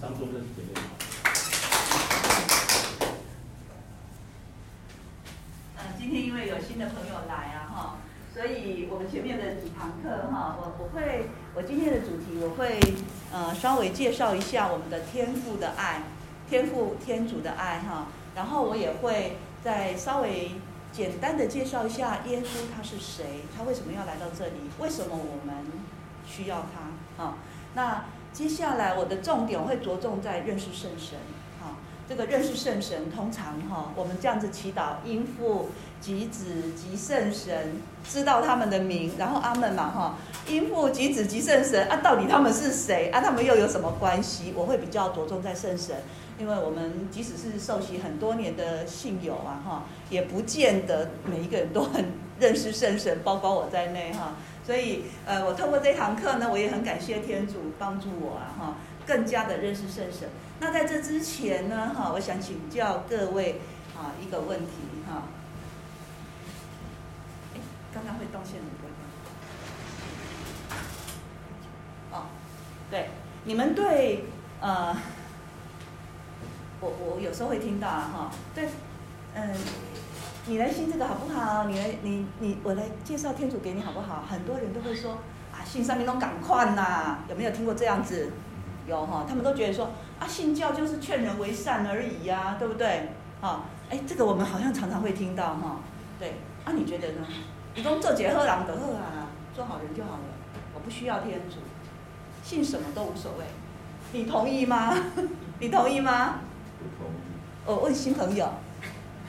[0.00, 0.80] 张宗正姐妹，
[5.98, 7.96] 今天因为有新的朋友来啊，哈，
[8.32, 11.26] 所以我们前面的几堂课哈，我我会，
[11.56, 12.78] 我今天的主题我会
[13.32, 16.02] 呃稍微介绍一下我们的天赋的爱，
[16.48, 18.06] 天赋天主的爱哈，
[18.36, 20.52] 然后我也会再稍微
[20.92, 25.56] 简单的介绍一下耶稣他是谁，他为什么要来到这里，为什么我们
[26.24, 27.34] 需要他啊？
[27.74, 31.18] 那接下来我的重点会着重在认识圣神。
[32.08, 35.68] 这个认识圣神，通常哈，我们这样子祈祷，因父
[36.00, 40.16] 及子及圣神，知道他们的名，然后阿门嘛哈，
[40.48, 43.20] 因父及子及圣神啊，到底他们是谁啊？
[43.20, 44.54] 他们又有什么关系？
[44.56, 45.96] 我会比较着重在圣神，
[46.38, 52.06] 因为我们即使是受洗很多年的信友啊哈，也不见得每一个人都很
[52.40, 54.32] 认识圣神，包括我在内哈。
[54.68, 58.76] 所以呃，我透过这堂课呢，我也很感谢天主帮助我啊哈，
[59.06, 60.28] 更加的认识圣神。
[60.60, 63.62] 那在这之前呢，哈，我想请教各位
[63.96, 64.72] 啊一个问题
[65.08, 65.22] 哈。
[67.54, 67.60] 哎，
[67.94, 68.90] 刚刚会动线很多
[72.12, 72.26] 哦，
[72.90, 73.08] 对，
[73.44, 74.26] 你们对
[74.60, 74.94] 呃，
[76.80, 78.68] 我我有时候会听到啊哈，对，
[79.34, 79.50] 嗯，
[80.48, 81.64] 你来信这个好不好？
[81.64, 84.24] 你来你你我来介绍天主给你好不好？
[84.26, 85.18] 很多人都会说
[85.52, 88.30] 啊，信上面都赶快呐，有没有听过这样子？
[88.86, 89.90] 有哈，他们都觉得说。
[90.18, 93.10] 啊，信教就是劝人为善而已呀，对不对？
[93.42, 95.76] 啊，哎，这个我们好像常常会听到哈。
[96.18, 97.26] 对，啊，你觉得呢？
[97.74, 100.18] 你说做杰赫朗德赫啊，做好人就好了，
[100.74, 101.56] 我不需要天主，
[102.42, 103.44] 信什么都无所谓。
[104.12, 104.96] 你同意吗？
[105.60, 106.40] 你同意吗？
[106.78, 107.18] 不同意。
[107.66, 108.50] 我问新朋友，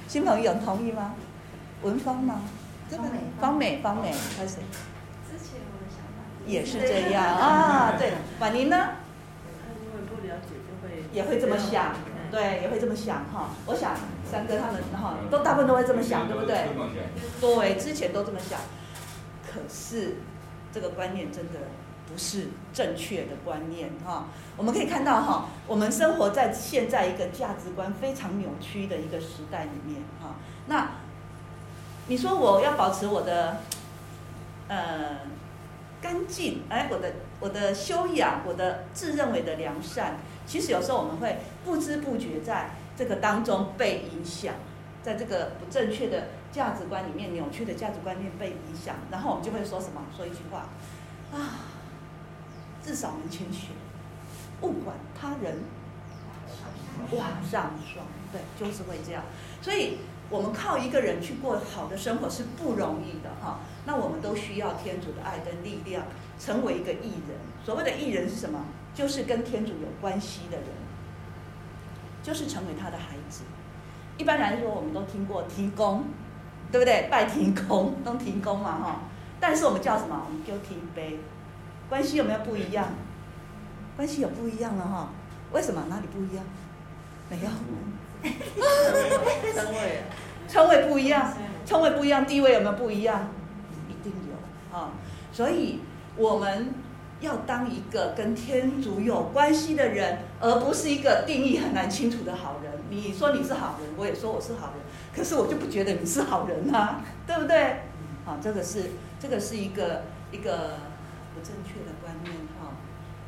[0.10, 1.14] 新朋友同意吗？
[1.84, 2.42] 文芳吗？
[2.90, 4.62] 方美，方美，方美，还是谁？
[5.30, 7.94] 之前我的想法也是这样啊。
[7.96, 8.90] 对，婉宁呢
[10.10, 11.04] 不了解就会？
[11.14, 11.94] 也会这么想，
[12.32, 13.52] 对，也会这么想哈。
[13.68, 16.66] 我想三哥他们哈，都大部分都会这么想，对不对？
[17.40, 18.60] 对，之前都这么想。
[19.46, 20.16] 可是
[20.74, 21.60] 这个观念真的
[22.12, 24.26] 不是正确的观念哈。
[24.58, 30.36] 我们可以看到哈，我们生活在现在一个价值观非常扭曲的一个时代里面哈。
[30.68, 30.90] 那
[32.08, 33.58] 你说我要保持我的
[34.68, 35.20] 呃
[36.02, 40.18] 干净，哎，我的我的修养，我的自认为的良善。
[40.46, 44.56] 其实有时候我们会不知不觉在这个当中被影响，
[45.04, 50.02] 在这个不正确的价值观里面、扭曲的价值观念被影响，然后我们就会说什么？
[50.18, 50.70] 说一句话
[51.32, 51.70] 啊，
[52.84, 53.68] 至少能谦虚，
[54.60, 55.60] 不管他人
[57.12, 59.24] 往上霜，对，就是会这样。
[59.62, 59.98] 所以，
[60.30, 63.60] 我们靠一个人去过好的生活是不容易的哈。
[63.86, 66.04] 那我们都需要天主的爱跟力量，
[66.40, 67.38] 成为一个义人。
[67.66, 68.64] 所谓的义人是什么？
[68.94, 70.68] 就是跟天主有关系的人，
[72.22, 73.44] 就是成为他的孩子。
[74.18, 76.04] 一般来说，我们都听过提供，
[76.72, 77.08] 对不对？
[77.10, 79.00] 拜天公，都提供嘛，哈。
[79.40, 80.22] 但是我们叫什么？
[80.28, 81.02] 我们叫天父。
[81.90, 82.88] 关系有没有不一样？
[83.96, 85.10] 关系有不一样了哈。
[85.52, 85.84] 为什么？
[85.90, 86.46] 哪里不一样？
[87.30, 87.50] 没有。
[89.54, 90.04] 称谓，
[90.48, 91.34] 称谓不一样，
[91.66, 93.30] 称谓不一样，地位有没有不一样？
[93.90, 94.92] 一定有啊。
[95.32, 95.80] 所以
[96.16, 96.74] 我们。
[97.22, 102.72] 要当一个跟天主有关系的人，而不是一个定义很难清楚的好人。
[102.90, 104.78] 你说你是好人，我也说我是好人，
[105.14, 107.62] 可是我就不觉得你是好人啊，对不对？
[108.26, 110.78] 啊，这个是这个是一个一个
[111.44, 112.72] 正确的观念哈。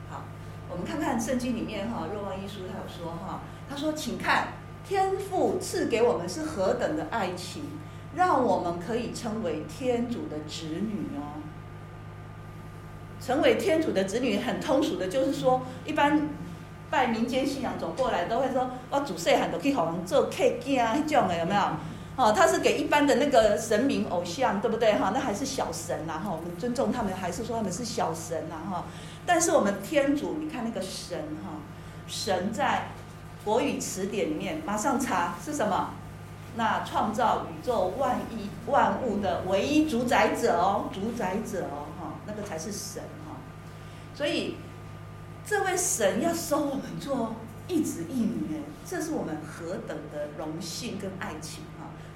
[0.10, 0.24] 好，
[0.70, 4.50] 我们看看圣经里面哈，若望一书他有说哈，他说，请看
[4.86, 7.64] 天父赐给我们是何等的爱情，
[8.16, 11.40] 让我们可以称为天主的子女哦。
[13.20, 16.28] 成为天主的子女，很通俗的，就是说，一般
[16.90, 21.62] 拜民间信仰走过来，都会说，我祖先很多去好像做客家啊，这种的有没有？
[22.22, 24.94] 哦，他是给一般的那个神明偶像，对不对？
[24.94, 28.86] 哈，那还是小神呐，哈，我们尊重他们，还是说他们是小神呐，哈。
[29.26, 31.58] 但是我们天主，你看那个神哈，
[32.08, 32.90] 神在
[33.44, 35.96] 国语词典里面马上查是什么？
[36.56, 41.90] 那创造宇宙万亿万物的唯一主宰者哦，主宰者哦。
[42.00, 43.36] 哈那个才是神哈，
[44.14, 44.58] 所以
[45.44, 47.34] 这位神要收我们做
[47.68, 51.64] 一子一女，这是我们何等的荣幸跟爱情！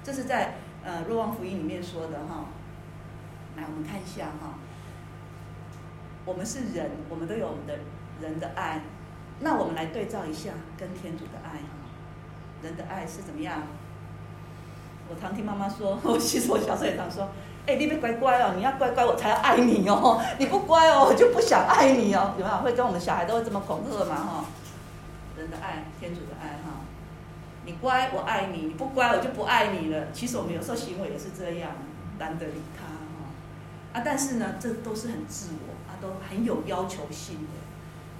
[0.06, 0.54] 这是在
[0.84, 2.44] 呃若望福音里面说的哈。
[3.56, 4.54] 来，我们看一下哈，
[6.24, 7.74] 我们是人，我们都有我们的
[8.20, 8.82] 人的爱，
[9.40, 11.90] 那我们来对照一下跟天主的爱哈。
[12.62, 13.62] 人的爱是怎么样？
[15.08, 17.28] 我常听妈妈说， 我其实我小时候也常说。
[17.66, 20.22] 哎，你别乖乖哦，你要乖乖，我才要爱你哦。
[20.38, 22.32] 你不乖哦，我就不想爱你哦。
[22.38, 24.14] 有没有会跟我们小孩都会这么恐吓嘛？
[24.14, 24.44] 哈，
[25.36, 26.60] 人的爱，天主的爱。
[27.66, 30.12] 你乖，我爱你；你不乖，我就不爱你了。
[30.12, 31.72] 其实我们有时候行为也是这样，
[32.20, 33.28] 懒得理他哈。
[33.92, 37.58] 啊，但是呢，这都是很自我啊，都很有要求性的，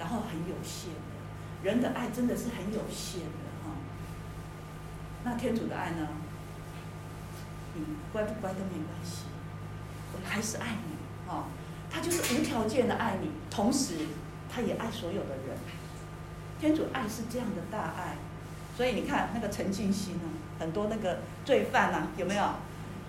[0.01, 1.01] 然后很有限的。
[1.63, 3.71] 人的爱真的是很有限的哈。
[5.23, 6.09] 那天主的爱呢？
[7.75, 9.27] 你乖不乖都没关系，
[10.13, 11.45] 我还是爱你哈。
[11.89, 13.95] 他就是无条件的爱你，同时
[14.53, 15.57] 他也爱所有的人。
[16.59, 18.17] 天主爱是这样的大爱。
[18.77, 20.29] 所以你看那个陈进兴啊，
[20.61, 22.45] 很多那个罪犯啊，有没有？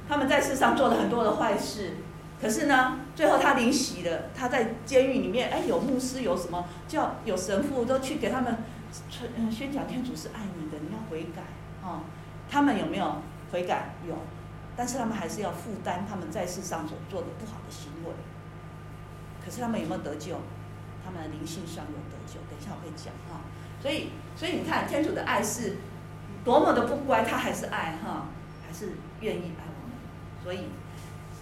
[0.08, 1.98] 他们在世上做了很多的坏事，
[2.42, 8.60] 可是呢，最后他临洗了，他在监狱里面，哎，有牧师，有什么叫有神父都去给他们
[9.10, 11.42] 宣宣讲天主是爱你的，你要悔改
[11.86, 12.00] 啊、哦。
[12.50, 13.22] 他们有没有
[13.52, 13.96] 悔改？
[14.08, 14.16] 有，
[14.78, 18.12] 但是他们还是要负担他们在世上所做的不好的行为。
[19.44, 20.40] 可是他们有没有得救？
[21.04, 22.40] 他们的灵性上有得救。
[22.50, 23.42] 等一下我会讲哈。
[23.42, 23.57] 哦
[23.88, 25.78] 所以，所以你看，天主的爱是
[26.44, 28.26] 多么的不乖，他还是爱哈，
[28.68, 28.90] 还是
[29.22, 29.96] 愿意爱我们。
[30.44, 30.68] 所以，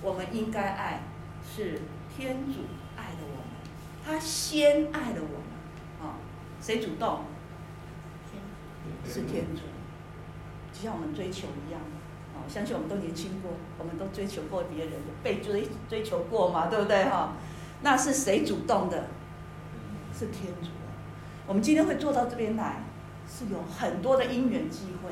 [0.04, 1.02] 我们应该爱，
[1.44, 1.82] 是
[2.16, 2.60] 天主
[2.96, 3.48] 爱的我们，
[4.06, 5.48] 他先爱的我们
[6.00, 6.22] 啊。
[6.62, 7.22] 谁主动？
[8.30, 9.62] 天是天主，
[10.72, 11.82] 就像我们追求一样
[12.36, 12.46] 啊。
[12.48, 14.94] 相信我们都年轻过，我们都追求过别人，
[15.24, 17.34] 被追追求过嘛，对不对哈？
[17.82, 19.08] 那是谁主动的？
[20.14, 20.70] 是天主。
[21.48, 22.84] 我们今天会坐到这边来，
[23.30, 25.12] 是有很多的因缘机会，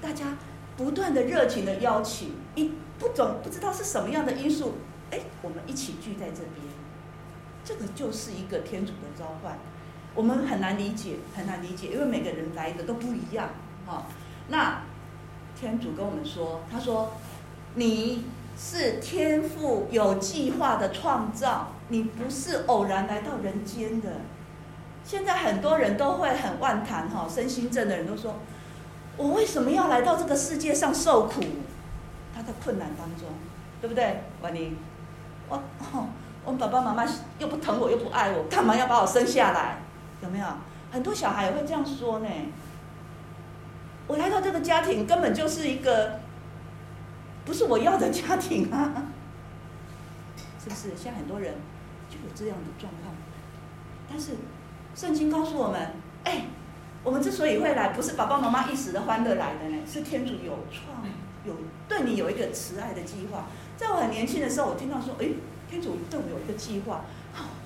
[0.00, 0.38] 大家
[0.76, 4.74] 不断的热情的邀请，一不总不知道是什么样的因素，
[5.10, 6.66] 哎，我们一起聚在这边，
[7.62, 9.58] 这个就是一个天主的召唤，
[10.14, 13.50] 我们很难理解，很难理解，因为每个人来的都不一样，
[13.86, 14.06] 哈。
[14.48, 14.82] 那
[15.54, 17.12] 天主跟我们说，他说，
[17.74, 18.24] 你
[18.56, 24.08] 是天父有计划的创造，你不是偶然来到人间的。
[25.10, 28.36] 现在很多人都会很万谈哈，身心症的人都说
[29.18, 31.42] ：“我为什么要来到这个世界上受苦？”
[32.32, 33.26] 他在困难当中，
[33.80, 34.22] 对不对？
[34.40, 34.76] 婉妮，
[35.48, 35.60] 我
[36.44, 37.04] 我爸爸妈妈
[37.40, 39.78] 又不疼我，又不爱我，干嘛要把我生下来？
[40.22, 40.46] 有没有？
[40.92, 42.28] 很多小孩也会这样说呢。
[44.06, 46.20] 我来到这个家庭根本就是一个
[47.44, 49.10] 不是我要的家庭啊，
[50.62, 50.90] 是不是？
[50.96, 51.54] 现在很多人
[52.08, 53.12] 就有这样的状况，
[54.08, 54.36] 但是。
[54.94, 55.92] 圣经告诉我们，
[56.24, 56.46] 哎，
[57.02, 61.04] 我们之所以会来，不是爸爸妈妈一时的欢乐来的呢，是天主有创
[61.44, 61.54] 有
[61.88, 63.46] 对你有一个慈爱的计划。
[63.76, 65.28] 在我很年轻的时候，我听到说，哎，
[65.70, 67.02] 天主对我有一个计划，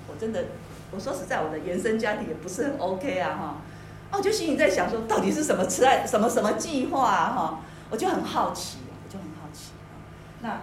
[0.07, 0.45] 我真的，
[0.91, 3.57] 我说实在，我的原生家庭也不是很 OK 啊，哈，
[4.11, 9.71] 哦，我就心里在想说，到底是什么慈爱，什么什么计划啊，哈，我就很好奇，我就很好奇。
[10.41, 10.61] 那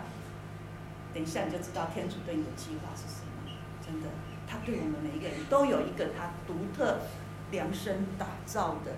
[1.13, 3.22] 等一下你就知道天主对你的计划是什么，
[4.65, 7.01] 对我们每一个人都有一个他独特
[7.51, 8.93] 量身打造的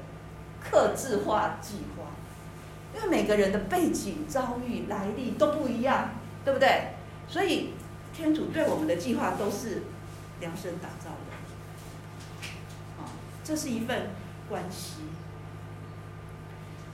[0.61, 2.11] 客制化计划，
[2.95, 6.11] 因为每个人的背景、遭遇、来历都不一样，
[6.45, 6.95] 对不对？
[7.27, 7.71] 所以
[8.15, 9.83] 天主对我们的计划都是
[10.41, 12.47] 量身打造的。
[12.99, 13.11] 好，
[13.43, 14.11] 这是一份
[14.49, 15.03] 关系。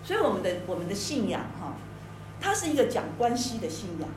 [0.03, 1.75] 所以我们的我们的信仰哈，
[2.41, 4.09] 它是一个讲关系的信仰。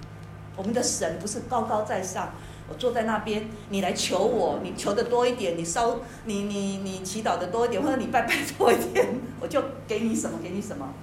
[0.55, 2.33] 我们的神不是高高在上。
[2.69, 9.05] 我坐在那边，你来求我，你求的多一点，你烧，你你你祈祷的多一点，或者你拜拜多一点，
[9.41, 10.93] 我就给你什么，给你什么，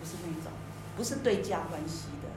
[0.00, 0.52] 不是那种，
[0.96, 2.28] 不是对价关系的，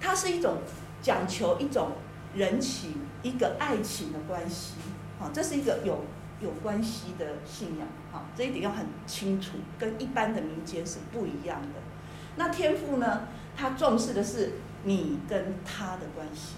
[0.00, 0.58] 它是一种
[1.02, 1.92] 讲求一种
[2.34, 4.74] 人情，一个爱情的关系，
[5.18, 6.04] 好，这是一个有
[6.40, 11.80] 有关系的信仰，好，这一点要很清楚，跟一般的民间是不一样的。
[12.36, 13.22] 那天父呢，
[13.56, 14.52] 他重视的是
[14.84, 16.54] 你跟他的关系。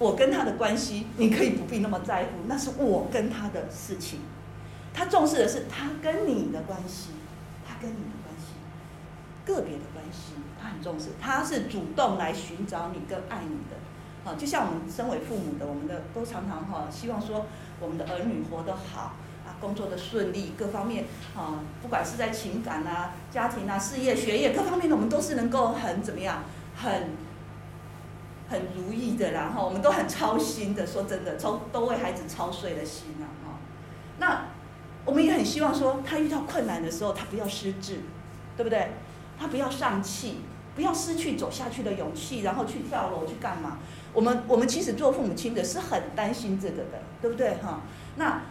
[0.00, 4.20] 我跟他的关系，你可以不必那么在乎，那是我跟他的事情。
[4.94, 7.10] 他重视的是他跟你的关系，
[7.68, 8.54] 他跟你的关系，
[9.44, 11.10] 个别的关系，他很重视。
[11.20, 13.76] 他是主动来寻找你跟爱你的。
[14.24, 17.44] 啊，就像我们身为父母的，我们的都常常哈，希望说
[17.78, 19.16] 我们的儿女活得好
[19.46, 21.04] 啊，工作的顺利，各方面
[21.36, 26.42] 啊，不管是在情感啊、家庭啊、事业、学业各方面的，我们都是能够很怎么样，
[26.74, 27.29] 很。
[28.50, 30.84] 很如意的，然后我们都很操心的。
[30.84, 33.58] 说真的，操都为孩子操碎了心啊，哈。
[34.18, 34.46] 那
[35.04, 38.00] 我们也很希望说，他遇到困难的时候，他不要失志，
[38.56, 38.90] 对不对？
[39.38, 40.40] 他不要丧气，
[40.74, 43.78] 不要失去走下去的勇气，然后去跳楼去干嘛？
[44.12, 47.54] 我们我们其实做父母亲的是很担心这个的，对不对？
[47.62, 47.82] 哈。
[48.16, 48.42] 那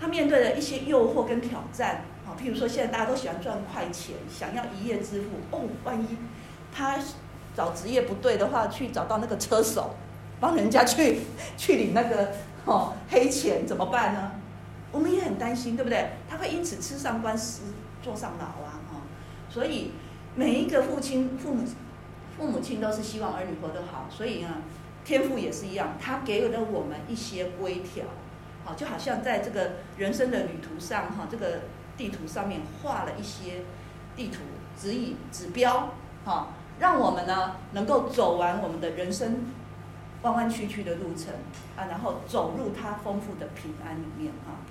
[0.00, 6.16] 他面对的一些诱惑跟挑战，啊，譬如说现在大家都喜欢赚快钱，想要一夜致富，哦，万一
[6.72, 6.96] 他。
[7.54, 9.94] 找职业不对的话，去找到那个车手，
[10.40, 11.20] 帮人家去
[11.56, 12.32] 去领那个
[12.64, 14.32] 哦黑钱怎么办呢？
[14.90, 16.10] 我们也很担心，对不对？
[16.28, 17.62] 他会因此吃上官司，
[18.02, 19.00] 坐上牢啊，哈、
[19.48, 19.92] 所以
[20.34, 21.64] 每一个父亲、父母、
[22.36, 24.48] 父母亲都是希望儿女活得好，所以呢，
[25.04, 28.04] 天父也是一样，他给了我们一些规条，
[28.64, 31.60] 好，就好像在这个人生的旅途上，哈，这个
[31.96, 33.62] 地图上面画了一些
[34.14, 34.40] 地图
[34.78, 35.88] 指引、指标，
[36.26, 36.48] 哈，
[36.82, 39.46] 让我们呢能够走完我们的人生。
[40.22, 41.34] 弯弯曲曲的路程
[41.76, 44.62] 啊，然后走入他丰富的平安里面啊，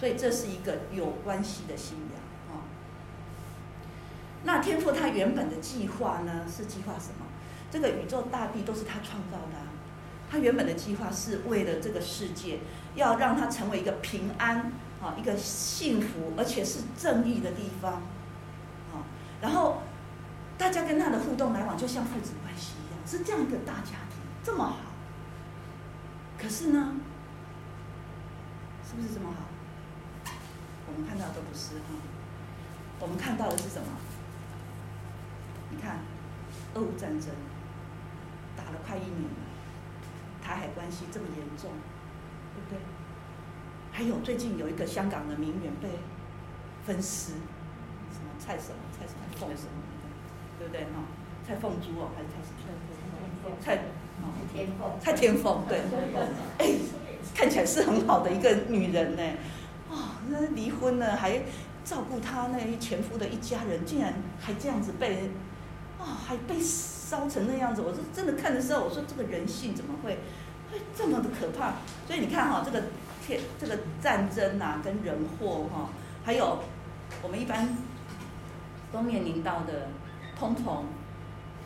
[0.00, 2.64] 所以这是一个有关系的信仰啊。
[4.44, 7.26] 那天父他原本的计划呢，是计划什么？
[7.70, 9.68] 这个宇宙大地都是他创造的啊，
[10.30, 12.60] 他原本的计划是为了这个世界，
[12.94, 17.92] 要让它成为一个平安啊，一个幸福而且是正义的地方
[18.94, 19.04] 啊。
[19.42, 19.82] 然后
[20.56, 24.76] 大家跟他的互动来往，就像父子关系一样，是这样一个大家庭，这么好。
[26.38, 26.94] 可是呢，
[28.88, 29.44] 是不是这么好？
[30.86, 31.94] 我们看到的都不是哈，
[33.00, 33.88] 我们看到的是什么？
[35.70, 35.98] 你看，
[36.74, 37.30] 俄乌战争
[38.56, 39.44] 打了快一年了，
[40.42, 41.70] 台海关系这么严重，
[42.54, 42.78] 对不对？
[43.90, 45.88] 还有最近有一个香港的名媛被
[46.84, 47.32] 分尸，
[48.12, 49.83] 什么蔡什么蔡什么凤什么，
[50.64, 51.04] 对不对哈？
[51.46, 52.64] 蔡凤珠哦，还是蔡什
[53.44, 53.56] 么？
[53.60, 53.78] 蔡。
[54.24, 55.78] 蔡天凤，蔡天凤，对，
[56.58, 56.70] 哎，
[57.34, 59.22] 看起来是很好的一个女人呢，
[59.90, 59.96] 啊、哦，
[60.28, 61.42] 那离婚了还
[61.84, 65.30] 照顾她那前夫的一家人，竟然还这样子被，
[65.98, 70.16] 啊、哦，还被烧成那样子，我是真的看的时候，我说这个人性怎么会
[70.72, 71.74] 会这么的可怕？
[72.06, 72.84] 所以你看哈、哦，这个
[73.26, 75.88] 天这个战争啊，跟人祸哈、哦，
[76.24, 76.60] 还有
[77.20, 77.76] 我们一般
[78.92, 79.88] 都面临到的
[80.38, 80.82] 通膨。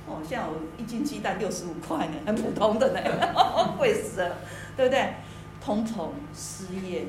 [0.07, 3.01] 哦，像我一斤鸡蛋六十五块呢，很普通的呢，
[3.77, 4.37] 贵死了，
[4.75, 5.15] 对不对？
[5.63, 7.05] 通膨、失业，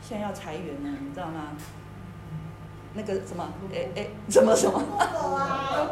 [0.00, 1.48] 现在要裁员呢，你知道吗？
[2.94, 4.80] 那个什么，哎哎，什么什么？
[5.36, 5.90] 啊，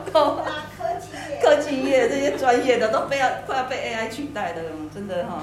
[0.79, 4.63] 科技业，科技业这些专业的都被要快要被 AI 取代的，
[4.95, 5.43] 真的哈、哦。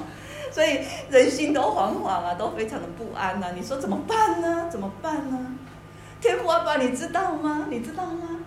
[0.51, 3.51] 所以人心都惶惶啊，都非常的不安呐、啊。
[3.55, 4.67] 你说怎么办呢？
[4.71, 5.55] 怎么办呢？
[6.19, 7.67] 天父阿爸，你知道吗？
[7.69, 8.41] 你知道吗？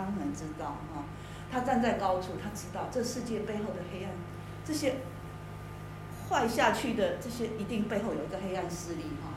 [0.00, 1.04] 他当然知道哈，
[1.52, 4.12] 他站在高处，他知道这世界背后的黑暗，
[4.64, 4.96] 这些
[6.28, 9.36] 坏下去的这些一定背后有一个黑暗势力哈，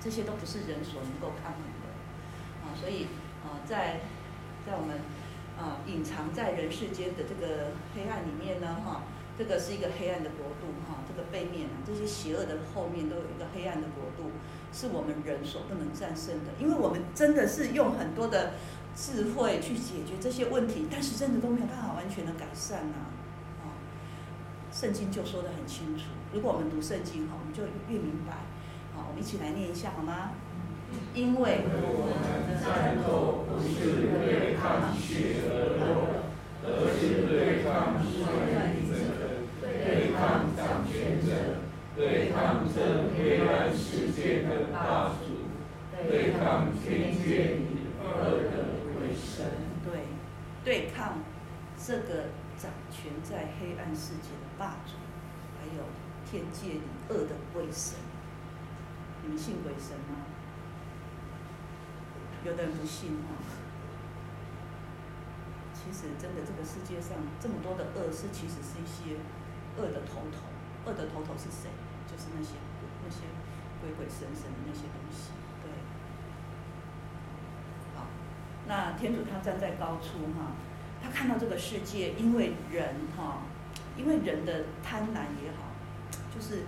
[0.00, 3.08] 这些都不是人所能够抗衡的啊，所以
[3.44, 4.00] 啊，在
[4.66, 4.98] 在我们
[5.58, 9.02] 啊隐藏在人世间的这个黑暗里面呢哈，
[9.36, 14.30] 这个是一个黑暗的国度哈，这个背面啊，这些邪恶的后面都有一个黑暗的国度，
[14.72, 18.54] 是我们人所不能战胜的，因为我们真的是用很多的。
[18.96, 23.66] 智慧去解决这些问题，但是真的都没有办法完全的改善呐、啊。
[23.66, 23.66] 哦，
[24.70, 26.04] 圣经就说得很清楚。
[26.32, 28.46] 如果我们读圣经哈，我们就越明白。
[28.94, 30.30] 好，我们一起来念一下好吗？
[31.12, 36.06] 因为我们的战斗不是对抗血和肉，
[36.62, 38.94] 而是对抗权力者，
[39.60, 45.50] 对抗掌权者，对抗这黑暗世界的霸主，
[46.08, 48.72] 对抗天界里恶的。
[49.14, 49.46] 神
[49.84, 50.00] 对
[50.64, 51.18] 对抗
[51.86, 54.96] 这个掌权在黑暗世界的霸主，
[55.60, 55.84] 还有
[56.24, 57.98] 天界里恶的鬼神，
[59.22, 60.24] 你们信鬼神吗？
[62.42, 63.36] 有的人不信哈。
[65.74, 69.20] 其实真的这个世界上这么多的恶是，其实是一些
[69.76, 70.40] 恶的头头。
[70.86, 71.68] 恶的头头是谁？
[72.10, 72.54] 就是那些
[73.04, 73.28] 那些
[73.82, 75.32] 鬼鬼神神的那些东西。
[75.60, 75.68] 对。
[77.94, 78.06] 好
[78.66, 80.56] 那天主他站在高处哈，
[81.04, 83.42] 他看到这个世界，因为人哈，
[83.94, 85.68] 因为人的贪婪也好，
[86.34, 86.62] 就是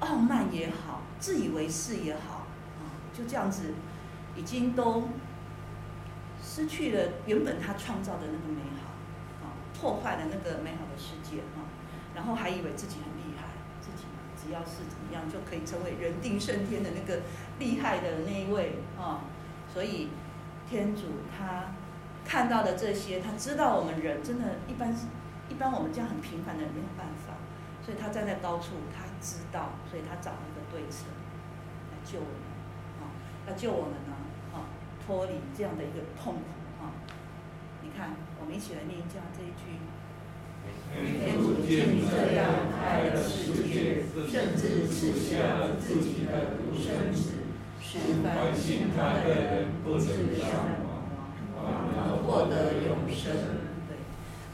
[0.00, 2.46] 傲慢也好，自以为是也好，
[2.78, 3.72] 啊，就这样子，
[4.36, 5.08] 已经都
[6.42, 11.64] 失去了原本他创造的那个美好，啊，破坏了那个美好的世界哈，
[12.14, 13.48] 然后还以为自己很厉害，
[13.80, 14.04] 自己
[14.36, 17.22] 只要是怎么样就可以成为人定胜天的那个
[17.58, 19.24] 厉害的那一位啊，
[19.72, 20.10] 所以。
[20.70, 21.02] 天主
[21.36, 21.66] 他
[22.24, 24.94] 看到的这些，他知道我们人真的，一般，
[25.48, 27.34] 一般我们这样很平凡的人没有办法，
[27.84, 31.06] 所以他站在高处，他知道，所以他找了一个对策
[31.90, 32.44] 来救我们，
[33.02, 33.12] 啊，
[33.48, 34.14] 要救我们呢，
[34.54, 34.70] 啊，
[35.04, 36.96] 脱离这样的一个痛苦，啊，
[37.82, 39.76] 你看，我们一起来念一下这一句：
[40.94, 47.42] 天主见这样爱了世界，甚至赐下了自己的独生子。
[47.84, 50.48] 使凡信他的人不至丧
[52.24, 53.32] 获得永生。
[53.88, 53.96] 对，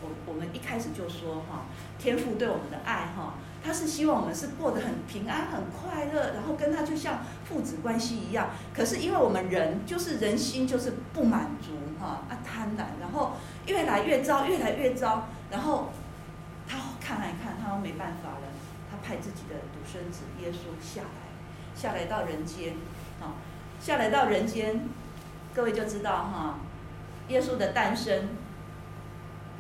[0.01, 1.67] 我我们一开始就说哈，
[1.99, 8.51] 天父对我们的爱哈，他是希望我们是过得很平安、很快乐，然后跟他就像父子关系一样。
[8.75, 13.33] 可是因为我们人就是人心就是不满足哈啊贪婪，然后
[13.67, 15.29] 越来越糟，越来越糟。
[15.51, 15.91] 然后
[16.69, 18.47] 他看来看，他说没办法了，
[18.91, 22.75] 他派自己的独生子耶稣下来，下来到人间，
[23.21, 23.35] 啊，
[23.81, 24.87] 下来到人间，
[25.55, 26.59] 各位就知道哈，
[27.29, 28.29] 耶稣的诞生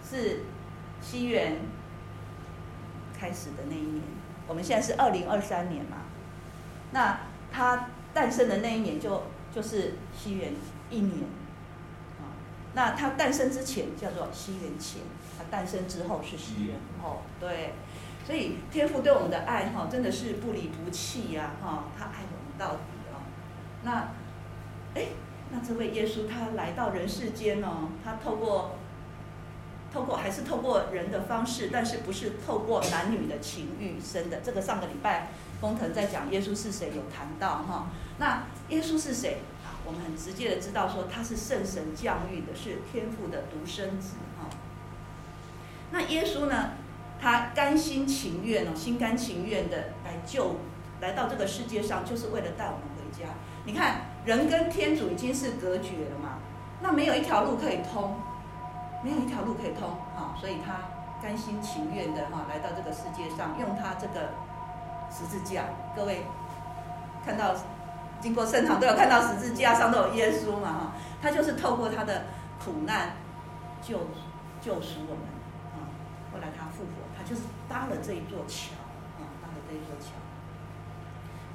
[0.02, 0.44] 是
[1.00, 1.56] 西元。
[3.20, 4.00] 开始的那一年，
[4.46, 6.02] 我们现在是二零二三年嘛，
[6.92, 7.18] 那
[7.50, 10.52] 他诞生的那一年就就是西元
[10.88, 11.24] 一年，
[12.20, 12.30] 啊，
[12.74, 15.02] 那他诞生之前叫做西元前，
[15.36, 17.74] 他诞生之后是西元后，对，
[18.24, 22.82] 所以天父对我们的爱哈真的是不离不弃呀，哈，他爱我们到底
[23.12, 23.18] 啊，
[23.82, 23.90] 那，
[24.94, 25.06] 哎，
[25.50, 28.72] 那这位耶稣他来到人世间哦，他透过。
[29.90, 34.40] 透过还是透过人的方式，但是不是透过男女的情欲生的。
[34.44, 35.28] 这个上个礼拜
[35.62, 37.86] 工藤在讲耶稣是谁有谈到哈。
[38.18, 39.38] 那耶稣是谁？
[39.86, 44.50] 我们很直接的知道说他是圣神降育的，是天父的独生子哈。
[45.90, 46.72] 那耶稣呢？
[47.18, 50.56] 他甘心情愿哦，心甘情愿的来救，
[51.00, 53.30] 来到这个世界上，就是为了带我们回家。
[53.64, 56.36] 你看，人跟天主已经是隔绝了嘛，
[56.82, 58.14] 那没有一条路可以通。
[59.02, 60.74] 没有一条路可以通，哈，所以他
[61.22, 64.34] 甘心情愿的哈来到这个世界上，用他这个
[65.10, 65.62] 十字架。
[65.96, 66.26] 各位
[67.24, 67.54] 看到
[68.20, 70.92] 经过圣堂都有看到十字架上都有耶稣嘛，哈，
[71.22, 72.24] 他就是透过他的
[72.62, 73.12] 苦难
[73.80, 73.98] 救
[74.60, 75.24] 救赎我们，
[75.72, 75.88] 啊，
[76.30, 78.74] 后来他复活，他就是搭了这一座桥，
[79.16, 80.12] 啊，搭了这一座桥。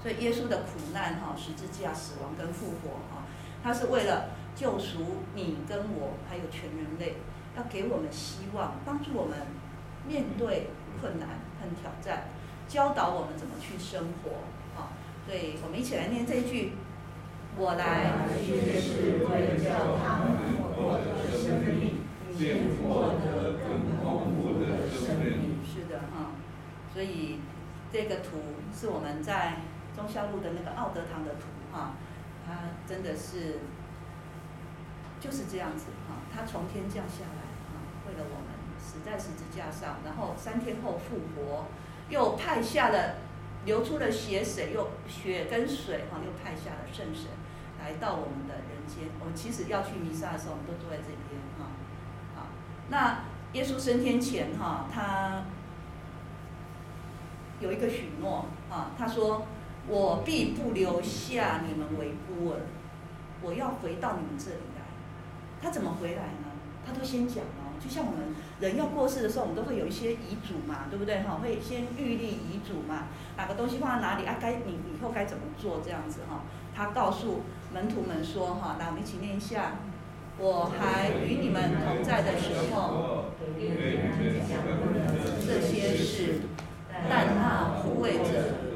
[0.04, 3.24] 所以耶稣的苦难哈，十字架死亡跟复活哈，
[3.64, 7.16] 他是为了救赎你跟我还有全人类。
[7.56, 9.38] 要给我们希望，帮助我们
[10.08, 10.70] 面对
[11.00, 11.30] 困难
[11.62, 12.24] 和挑战，
[12.68, 14.42] 教导我们怎么去生活。
[14.74, 14.90] 好，
[15.28, 16.72] 所以我们一起来念这一句：
[17.56, 18.10] 我来，
[18.44, 22.02] 却是为了叫他们获得生命，
[22.36, 25.62] 并获得更丰富的生命。
[25.64, 26.32] 是的，哈。
[26.92, 27.38] 所以
[27.92, 28.42] 这个图
[28.76, 29.58] 是我们在
[29.96, 31.94] 忠孝路的那个奥德堂的图，哈，
[32.46, 32.54] 它
[32.88, 33.60] 真的是
[35.20, 37.44] 就是这样子，哈，它从天降下来。
[38.06, 41.68] 为了我们死在十字架上，然后三天后复活，
[42.10, 43.16] 又派下了
[43.64, 47.28] 流出了血水，又血跟水哈，又派下了圣神
[47.80, 49.08] 来到我们的人间。
[49.22, 51.72] 我们其实要去弥撒的时候，我们都坐在这边哈。
[52.36, 52.48] 好，
[52.90, 55.46] 那耶稣升天前哈，他
[57.62, 59.48] 有一个许诺啊，他说
[59.88, 62.62] ：“我必不留下你们为孤儿，
[63.42, 64.84] 我要回到你们这里来。”
[65.62, 66.52] 他怎么回来呢？
[66.86, 67.64] 他都先讲了。
[67.84, 71.22] 就像我们人要过世的时候，我们都会有一些遗嘱嘛，对不对？
[71.24, 74.38] 哈，会先预立遗嘱嘛，哪个东西放在哪里啊？
[74.40, 76.44] 该你以后该怎么做这样子哈？
[76.74, 77.42] 他告诉
[77.74, 79.74] 门徒们说哈，来我们一起念一下：
[80.38, 83.26] 我还与你们同在的时候，
[85.46, 86.42] 这些事，
[87.10, 88.73] 但那护卫者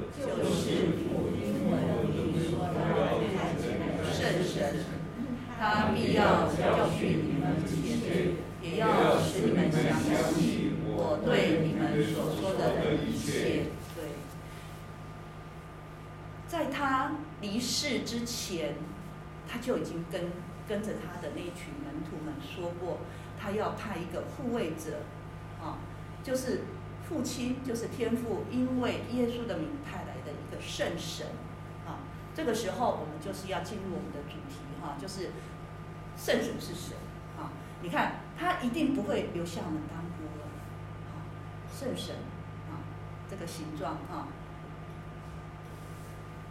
[17.58, 18.76] 离世之前，
[19.50, 20.30] 他就已经跟
[20.68, 23.00] 跟着他的那群门徒们说过，
[23.36, 25.02] 他要派一个护卫者，
[25.60, 25.80] 啊，
[26.24, 26.62] 就是
[27.10, 31.26] 父亲，就是天父，因为耶稣的名派来的一个圣神，
[31.84, 35.32] 啊，这个时候我们就是要进入我们的主题，哈，就是
[36.16, 36.96] 圣神是谁？
[37.40, 37.50] 啊，
[37.82, 38.18] 你看。
[38.40, 40.46] 他一定不会留下我们当孤儿，
[41.10, 41.26] 啊，
[41.74, 42.14] 圣神，
[42.70, 42.86] 啊，
[43.28, 44.28] 这个形状，啊，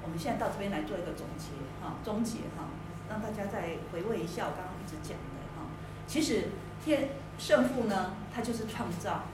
[0.07, 1.51] 我们现在到这边来做一个总结，
[1.83, 2.71] 哈，终结，哈，
[3.11, 5.67] 让大家再回味一下我刚刚一直讲的，哈，
[6.07, 6.51] 其实
[6.85, 9.25] 天圣父呢，他就是创造，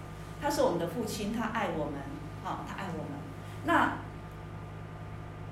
[0.41, 2.01] 他是我们的父亲，他爱我们，
[2.43, 3.21] 哈，他爱我们，
[3.67, 3.99] 那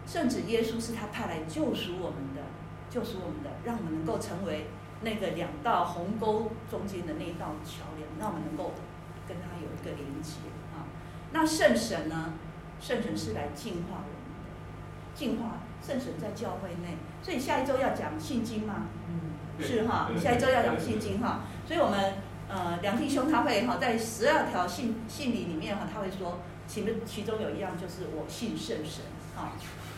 [0.07, 2.41] 圣子耶稣是他派来救赎我们的，
[2.89, 4.67] 救赎我们的，让我们能够成为。
[5.03, 8.75] 那个两道鸿沟中间的那一道桥梁，让我们能够
[9.27, 10.41] 跟他有一个连接
[10.75, 10.85] 啊。
[11.33, 12.35] 那圣神呢？
[12.83, 14.20] 圣神是来净化我们，
[15.21, 16.97] 净化圣神在教会内。
[17.23, 18.87] 所以下一周要讲信经吗？
[19.09, 19.21] 嗯，
[19.61, 20.11] 是哈。
[20.19, 21.41] 下一周要讲信经哈。
[21.67, 22.15] 所以我们
[22.49, 29.05] 呃梁弟兄他会哈在十二条信信里里面哈，他会说其中其中有一样就是我信圣神
[29.37, 29.53] 哈，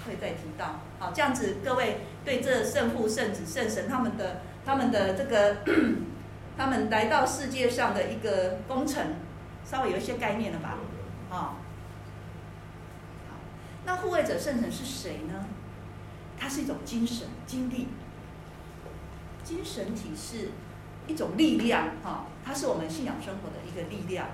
[0.06, 0.80] 会再提到。
[0.98, 4.42] 好，这样子各位对这圣父、圣子、圣神他们的。
[4.64, 5.56] 他们的这个，
[6.56, 9.16] 他们来到世界上的一个工程，
[9.64, 10.78] 稍微有一些概念了吧？
[11.28, 11.58] 啊，
[13.84, 15.44] 那护卫者圣神是谁呢？
[16.38, 17.86] 它是一种精神、精力、
[19.44, 20.50] 精神体是
[21.06, 24.26] 一种力量，哈，它是我们信仰生活的一个力量。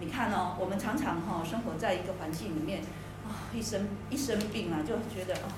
[0.00, 2.82] 你看哦，我们常常哈生活在一个环境里面，
[3.24, 5.48] 啊，一生一生病啊，就觉得啊，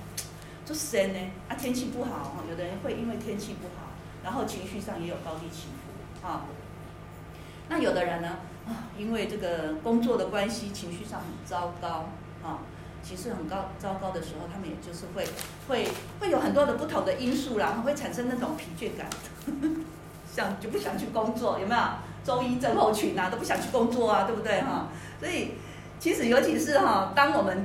[0.67, 1.19] 就神呢，
[1.49, 3.89] 啊，天气不好哈，有的人会因为天气不好，
[4.23, 6.45] 然后情绪上也有高低起伏啊。
[7.71, 12.11] 那有的人呢，啊，因为这个工作的关系，情绪上很糟糕
[12.43, 12.61] 啊。
[13.09, 15.25] 其实很高糟糕的时候，他们也就是会
[15.69, 15.89] 会
[16.19, 19.07] 会有很多的不同的因素，然后会产生那种疲倦感，
[20.35, 21.81] 想就不想去工作，有没有？
[22.25, 24.89] 周一症候群啊，都不想去工作啊，对不对哈？
[25.21, 25.53] 所以
[26.01, 27.65] 其实尤其是哈，当我们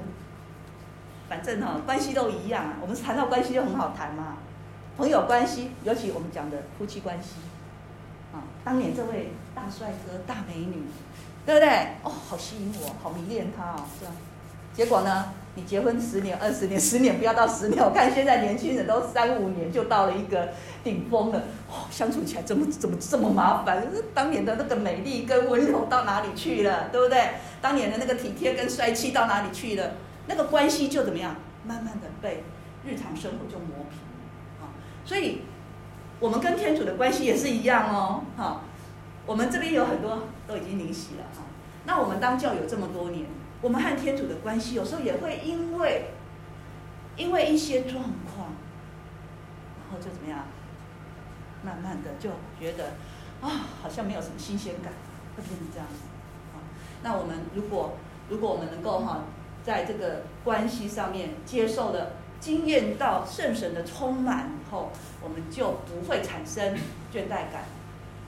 [1.28, 4.38] 反正哈关系都一样，我们谈到关系就很好谈嘛，
[4.96, 7.38] 朋友关系，尤其我们讲的夫妻关系
[8.32, 10.84] 啊，当年这位大帅哥大美女，
[11.44, 11.70] 对不对？
[12.04, 14.14] 哦，好吸引我，好迷恋他哦，这样。
[14.74, 15.26] 结果呢？
[15.54, 20.48] 你结婚十年、二十年、十年不要到十年，我看现在年轻人都三五年就到了一个
[20.82, 21.40] 顶峰了。
[21.70, 23.86] 哦，相处起来怎么怎么这么麻烦？
[24.14, 26.88] 当年的那个美丽跟温柔到哪里去了？
[26.90, 27.32] 对不对？
[27.62, 29.92] 当年的那个体贴跟帅气到哪里去了？
[30.28, 31.36] 那个关系就怎么样？
[31.66, 32.46] 慢慢的被
[32.86, 34.00] 日常生活就磨平。
[34.62, 34.72] 啊，
[35.04, 35.42] 所以
[36.22, 38.24] 我们跟天主的关系也是一样哦。
[38.38, 38.62] 哈，
[39.26, 41.44] 我们这边有很多都已经灵洗了哈。
[41.86, 43.26] 那我们当教友这么多年。
[43.62, 46.08] 我们和天主的关系有时候也会因为，
[47.16, 48.54] 因为一些状况，
[49.80, 50.46] 然后就怎么样，
[51.64, 52.96] 慢慢的就觉得
[53.40, 54.92] 啊，好像没有什么新鲜感，
[55.36, 55.94] 会变成这样子。
[56.54, 56.58] 啊
[57.04, 57.98] 那我们如果
[58.30, 59.26] 如果我们能够哈，
[59.64, 66.76] 在这个关系上面接受了、经验到圣神的充满以后，我们就不会产生
[67.14, 67.66] 倦怠感。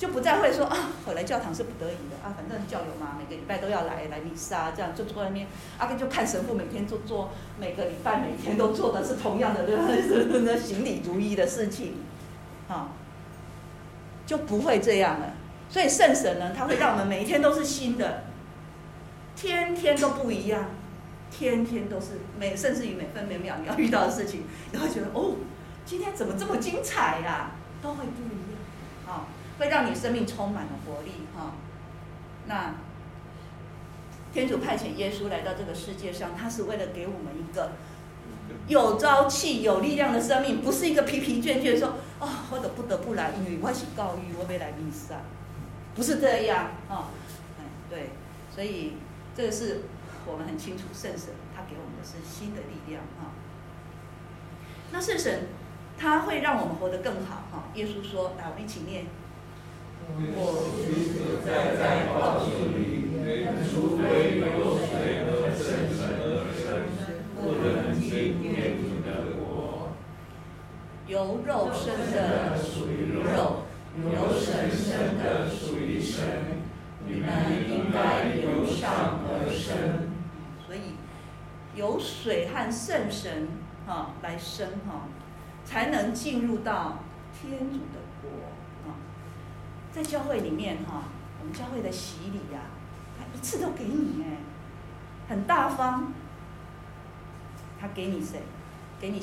[0.03, 9.83] 就不再会说啊，我来教堂是不得已的啊，反正教友嘛，每个礼拜都要来来弥撒，这样就坐在那边，阿、啊、就看神父每天做做，每个礼拜每天都做的是同样的，对吧？
[10.43, 11.93] 那行礼如仪的事情，
[12.67, 12.89] 啊，
[14.25, 15.35] 就不会这样了。
[15.69, 18.23] 所以圣神呢，他会让我们每一天都是新的，
[19.37, 20.65] 天天都不一样，
[21.31, 25.35] 天天都是每甚至于每分每秒你要遇到的事情，你会觉得哦，
[25.85, 28.42] 今天怎么这么精彩呀、都会不一，
[29.63, 31.53] 会让你生命充满了活力，哈。
[32.47, 32.73] 那
[34.33, 37.71] 天主派遣耶稣来到这个世界上，他是为了给我们一个
[38.67, 45.15] 有朝气、有力量的生命，不是一个疲疲倦倦说哦，或者不得不来，因为我是教育，我没来弥撒，
[45.95, 47.07] 不是这样啊。
[47.57, 48.09] 哎，对，
[48.53, 48.97] 所以
[49.33, 49.83] 这个是
[50.25, 53.31] 我们很清楚，圣神他给我们的是新的力量，哈。
[54.91, 55.47] 那圣神
[55.97, 57.63] 他会让我们活得更好，哈。
[57.75, 59.05] 耶稣说：“来，我们一起念。”
[60.35, 60.37] 我
[60.69, 61.81] 实实在在
[62.13, 63.07] 告诉你，
[63.69, 64.01] 除非
[64.39, 64.43] 有
[64.77, 66.61] 水和圣神而生，
[67.35, 67.65] 不能
[67.99, 69.89] 进天主的国。
[71.07, 73.63] 由肉身的属于肉，
[73.97, 76.61] 由神身的属于神。
[77.05, 77.29] 你们
[77.69, 80.07] 应该由上而生。
[80.65, 80.95] 所以，
[81.75, 83.47] 由水和圣神
[83.85, 85.07] 哈来生哈，
[85.65, 86.99] 才能进入到
[87.33, 88.02] 天主的。
[89.93, 91.03] 在教会里面哈，
[91.39, 92.61] 我们教会的洗礼呀，
[93.15, 94.37] 他一次都给你哎，
[95.29, 96.11] 很大方。
[97.79, 98.41] 他给你谁？
[98.99, 99.21] 给你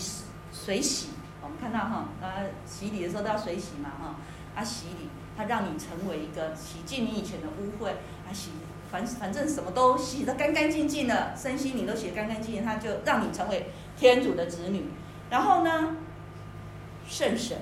[0.52, 1.08] 水洗。
[1.42, 4.14] 我们看到哈，啊洗礼的时候都要水洗嘛哈，
[4.54, 8.50] 啊洗礼，他让你成为一个洗净你以前的污秽，啊洗，
[8.92, 14.84] 反反正什么都洗得干干净净的，身心灵都洗得干干净净，他就让你成为天主的子女。
[15.30, 15.96] 然后呢，
[17.08, 17.58] 圣神。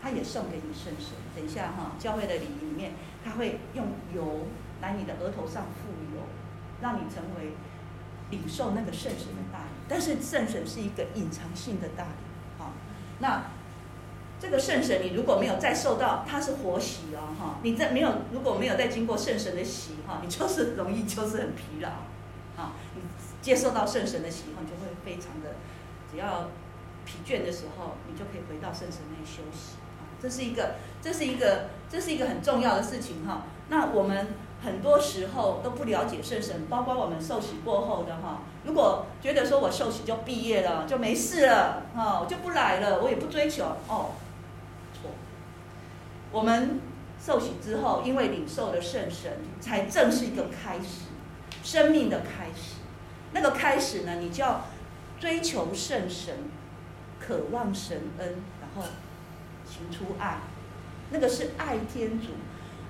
[0.00, 1.16] 他也送给你圣神。
[1.34, 2.92] 等一下哈，教会的礼仪里面，
[3.24, 4.46] 他会用油
[4.80, 6.22] 来你的额头上傅油，
[6.80, 7.52] 让你成为
[8.30, 9.70] 领受那个圣神的大礼。
[9.88, 12.72] 但是圣神是一个隐藏性的大礼，好，
[13.20, 13.42] 那
[14.40, 21.88] 这个圣神你如果没有再受到，它是活洗哦，哈，你在没有如果没有再经过圣神的洗哈，你就是容易就是很疲劳，
[22.56, 23.02] 啊，你
[23.40, 25.56] 接受到圣神的洗后，你就会非常的，
[26.10, 26.48] 只要
[27.04, 29.76] 疲倦的时候，你就可以回到圣神那里休息。
[30.20, 33.42] 这是一个，这是一个，这是一个很重要的事情哈。
[33.68, 34.28] 那我们
[34.64, 38.42] 很多时候都不了解圣神，包括我们受洗过后的哈。
[38.64, 44.10] 如果觉得说我受洗就毕业了，就没事了，哈，我就不来了，我也不追求哦，
[44.92, 45.10] 错。
[46.32, 46.80] 我们
[47.24, 51.06] 受洗之后，因为领受了圣神，才正是一个开始，
[51.62, 52.76] 生命的开始。
[53.32, 54.62] 那个开始呢，你就要
[55.20, 56.34] 追求圣神，
[57.20, 58.28] 渴望神恩，
[58.60, 58.90] 然后。
[59.78, 60.38] 行出爱，
[61.10, 62.28] 那个是爱天主、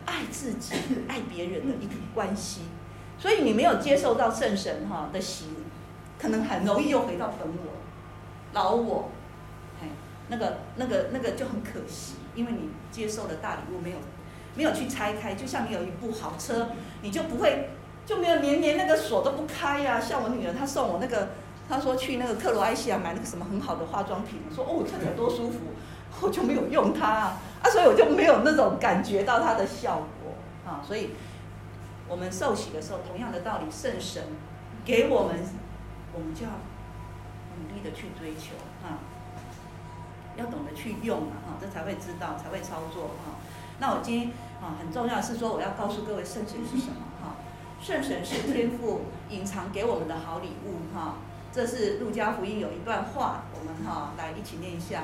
[0.07, 0.75] 爱自己、
[1.07, 2.63] 爱别人的一个关系。
[3.19, 5.57] 所以你没有接受到圣神哈的洗礼
[6.19, 7.73] 可能很容易又回到本我、
[8.53, 9.11] 老我，
[9.83, 9.89] 哎，
[10.29, 13.97] 那个、那个、那个就很可惜，因为你接受的大礼物没有
[14.55, 16.71] 没有去拆开，就像你有一部好车，
[17.03, 17.71] 你就不会
[18.07, 20.01] 就没有年年那个锁都不开呀、啊。
[20.01, 21.31] 像我女儿，她送我那个，
[21.69, 25.59] 她说去那个克罗埃西亚买那个什么很好的化妆品，我说哦，看起来多舒服，
[26.21, 30.35] 我就没有用它啊，啊，所以我就没有那种感觉到它的效果
[30.67, 31.11] 啊，所以。
[32.11, 34.23] 我们受洗的时候，同样的道理，圣神
[34.83, 35.37] 给我们，
[36.15, 36.53] 我们就要
[37.61, 38.97] 努力的去追求啊，
[40.35, 43.37] 要懂得去用啊，哈，这才会知道，才会操作哈。
[43.79, 47.37] 那我今天啊，很重要是说，我要告诉各位，圣神是什么哈？
[47.83, 51.17] 圣神是天父隐藏给我们的好礼物哈。
[51.53, 55.03] 这是路加福音有一段话，我们哈来一起念一下。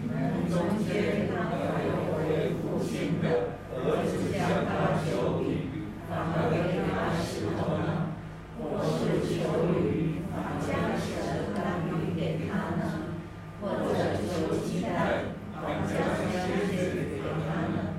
[0.00, 1.36] 你们中间哪
[1.84, 5.70] 有为父亲的儿子向他求礼？
[6.08, 6.54] 反给
[6.86, 8.14] 他石头呢？
[8.56, 13.18] 或是求鱼，反将蛇当鱼给他呢？
[13.60, 16.22] 或者求鸡蛋，反将蝎
[16.66, 17.98] 子给他呢？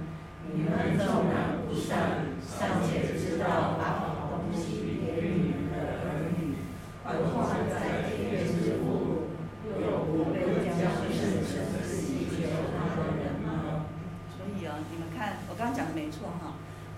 [0.53, 3.83] 你们纵然不善，尚且知道把
[4.15, 6.55] 好东西给你们的儿女，
[7.03, 7.35] 何况
[7.67, 9.27] 在天之父，
[9.65, 11.43] 又不会将圣神
[11.83, 13.89] 赐给求他的人吗？
[14.37, 16.53] 所以啊，你们看，我刚刚讲的没错哈。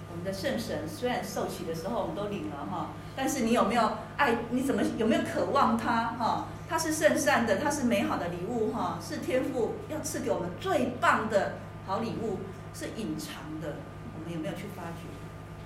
[0.10, 4.38] 我们的圣神虽然受洗的时候我们都领了哈，但是你有没有爱？
[4.52, 6.48] 你怎么有没有渴望他哈？
[6.70, 12.40] 他是圣善的，他是美好的礼物哈，是天父要赐给我们最棒的好礼物，
[12.74, 13.76] 是隐藏的。
[14.14, 15.08] 我们有没有去发掘？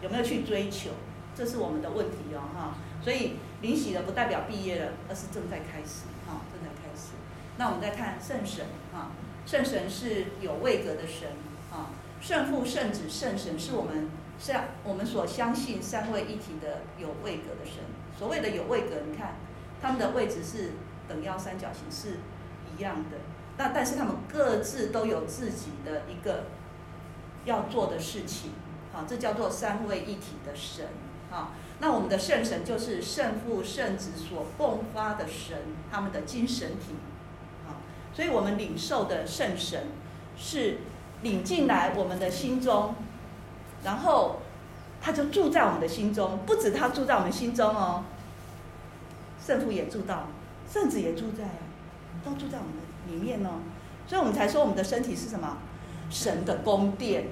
[0.02, 0.92] 有没有去追求？
[1.36, 2.76] 这是我们的问题哦哈。
[3.02, 7.14] 所以领洗了不代表毕业了，而是正在开始哈，正在开始。
[7.58, 9.12] 那我们再看圣神哈，
[9.46, 11.30] 圣神是有位格的神
[11.72, 11.90] 啊，
[12.22, 14.10] 圣父、圣子、圣神是我们。
[14.44, 17.84] 是啊，我们所相信三位一体的有位格的神。
[18.18, 19.36] 所谓的有位格，你看
[19.80, 20.72] 他们的位置是
[21.08, 22.18] 等腰三角形，是
[22.76, 23.18] 一样的。
[23.58, 26.46] 那但是他们各自都有自己的一个
[27.46, 28.54] 要做的事情，
[28.92, 30.88] 好，这叫做三位一体的神。
[31.30, 35.56] 好，那我们的圣神就是圣父、圣子所迸发的神，
[35.92, 36.96] 他们的精神体。
[37.68, 37.76] 好，
[38.12, 39.90] 所以我们领受的圣神
[40.36, 40.80] 是
[41.22, 42.96] 领进来我们的心中。
[43.84, 44.38] 然后，
[45.02, 48.04] 他就住在我们的心中，不止他住在我们心中哦，
[49.46, 50.28] 圣父也住到，
[50.72, 51.62] 圣子也住在啊，
[52.24, 53.62] 都住在我们的里面哦，
[54.08, 55.58] 所以我们才说我们的身体是什么？
[56.10, 57.26] 神的宫殿。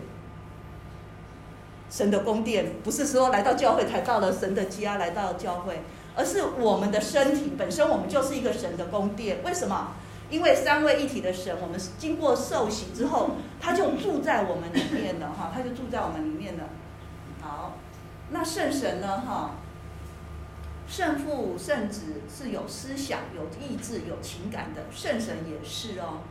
[1.91, 5.81] 神的宫殿不是说来到教会才到了神的家，来到教会，
[6.15, 9.39] 而是我们的身体本身，我们就是一个神的宫殿。
[9.43, 9.95] 为什么？
[10.29, 16.65] 因为三位一体的神，我们经过受洗之后，他就住在我们里面了哈，他就住在我们里面了。
[17.41, 17.77] 好，
[18.29, 19.55] 那圣神呢哈？
[20.87, 26.21] 圣父、圣子是有思想、有意志、有情感的，圣神也是哦。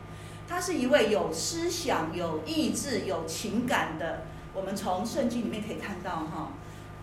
[0.47, 4.23] 他是一位有思想、有意志、有情感的。
[4.53, 6.51] 我们从圣经里面可以看到哈，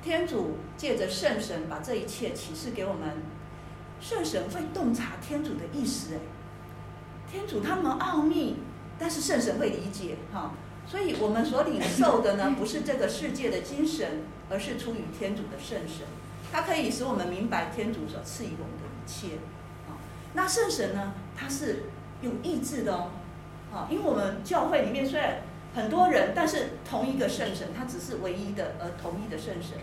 [0.03, 3.23] 天主借着圣神把这一切启示给我们。
[4.01, 6.19] 圣神会洞察天主的意思哎。
[7.31, 8.57] 天主他们奥秘，
[8.99, 10.53] 但是圣神会理解哈，
[10.87, 16.07] 所以我们所领受的呢， 不是这个世界的精神，而是出于天主的圣神，
[16.53, 19.37] 它可以使我们明白天主所赐予我们的一切。
[19.89, 19.99] 啊
[20.35, 21.85] 那圣神呢，它是
[22.23, 23.11] 有意志的哦，
[23.73, 25.39] 啊，因为我们教会里面虽然
[25.75, 29.79] 很多人，但是同一个圣神，它只是唯一的而同一的圣神，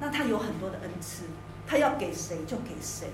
[0.00, 1.24] 那它有很多的恩赐，
[1.66, 3.08] 它要给谁就给谁，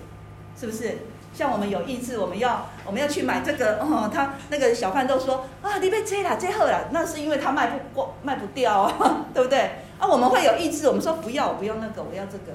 [0.58, 0.98] 是不是？
[1.32, 9.70] 像我们有意志，我们要我们要去买这个哦，他那个小贩都说啊，你被追了，追后了，那是因为他卖不过，卖不掉啊， 对不对？
[9.98, 12.52] 啊，我们会有意志，我们说不要，我不要那个，我要这个，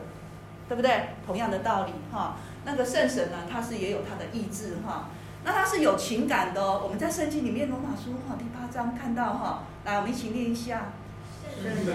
[0.68, 1.10] 对不对？
[1.26, 5.10] 同样的道理哈，那个圣神呢，他是也有他的意志哈，
[5.44, 6.82] 那他是有情感的哦。
[6.84, 10.92] 我们在圣经里面罗马书哈第八章看到哈，来，我们一起念一下。
[11.56, 11.86] 圣圣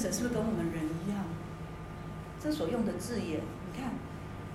[0.00, 1.18] 神是不是跟我们人一样？
[2.42, 3.92] 这所用的字眼，你看，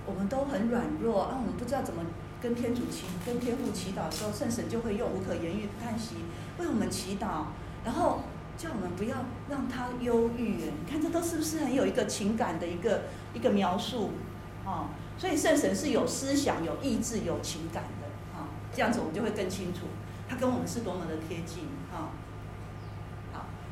[0.04, 2.02] 我们都很软弱啊，我们不知道怎么
[2.42, 6.16] 跟天主祈、跟天父祈祷的时候，圣神就会用无可言喻的叹息
[6.58, 7.44] 为我们祈祷，
[7.84, 8.22] 然后
[8.58, 10.56] 叫我们不要让他忧郁。
[10.56, 14.10] 你看，这都是不是很有一个情感的一个一个描述
[14.64, 14.90] 啊？
[15.16, 18.48] 所以圣神是有思想、有意志、有情感的啊。
[18.74, 19.86] 这样子我们就会更清楚，
[20.28, 21.68] 他跟我们是多么的贴近。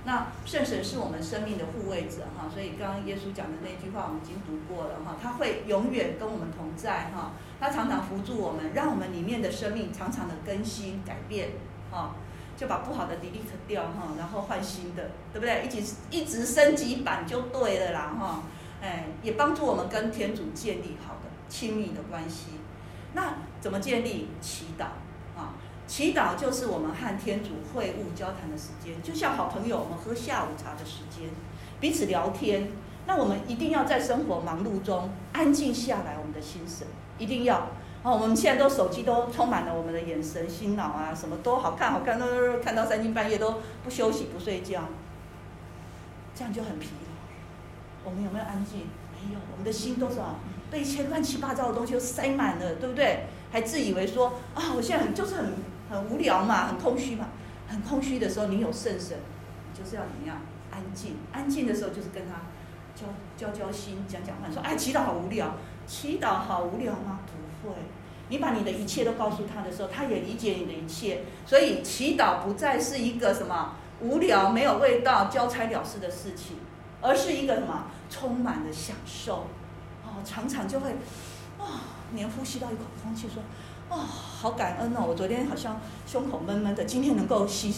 [0.06, 11.52] 那圣神是我们生命的护卫者哈，所以刚刚耶稣讲的那句话我们已经读过了哈，他会永远跟我们同在哈，他常常扶助我们，让我们里面的生命常常的更新改变
[11.90, 12.16] 哈，
[12.54, 15.64] 就把不好的 delete 掉哈，然后换新的，对不对？
[15.64, 18.42] 一直一直升级版就对了啦哈，
[18.82, 22.48] 哎，也帮助我们跟天主建立好的亲密的关系。
[23.14, 24.84] 那怎么建立祈祷？
[25.86, 31.28] 祈祷就是我们和天主会晤交谈的时间，就像好朋友我们喝下午茶的时间，
[31.80, 32.68] 彼此聊天。
[33.06, 36.86] 那我们一定要在生活忙碌中安静下来，我们的心神
[37.18, 37.68] 一定要。
[38.02, 42.26] 哦，我们现在都手机都充满了我们的眼神、心脑啊，什么都好看好看，都
[42.62, 44.82] 看到三更半夜都不休息不睡觉，
[46.34, 48.10] 这样就很疲劳。
[48.10, 48.80] 我们有没有安静？
[49.12, 50.36] 没有，我们的心都是啊。
[50.70, 53.26] 被一些乱七八糟的东西塞满了，对不对？
[53.52, 55.52] 还自以为说啊，我现在很就是很
[55.90, 57.28] 很无聊嘛，很空虚嘛，
[57.68, 59.18] 很空虚的时候，你有圣神，
[59.72, 60.38] 就是要怎么样？
[60.70, 62.34] 安静，安静的时候就是跟他
[62.96, 64.50] 交交交心，讲讲话。
[64.52, 65.54] 说哎，祈祷好无聊，
[65.86, 67.20] 祈祷好无聊吗？
[67.62, 67.76] 不会，
[68.28, 71.22] 你把你的一切都告诉他的时候，他也理解你的一切。
[71.46, 76.56] 所以祈祷不再是一个什么无聊、没有味道、交差了事的事情，
[77.00, 79.46] 而是一个什么充满了享受。
[80.04, 80.90] 哦常常就会，
[81.58, 81.80] 啊，
[82.14, 83.42] 连呼吸到一口空气，说，
[83.88, 85.04] 啊，好感恩哦！
[85.08, 87.74] 我昨天好像胸口闷闷的，今天能够吸，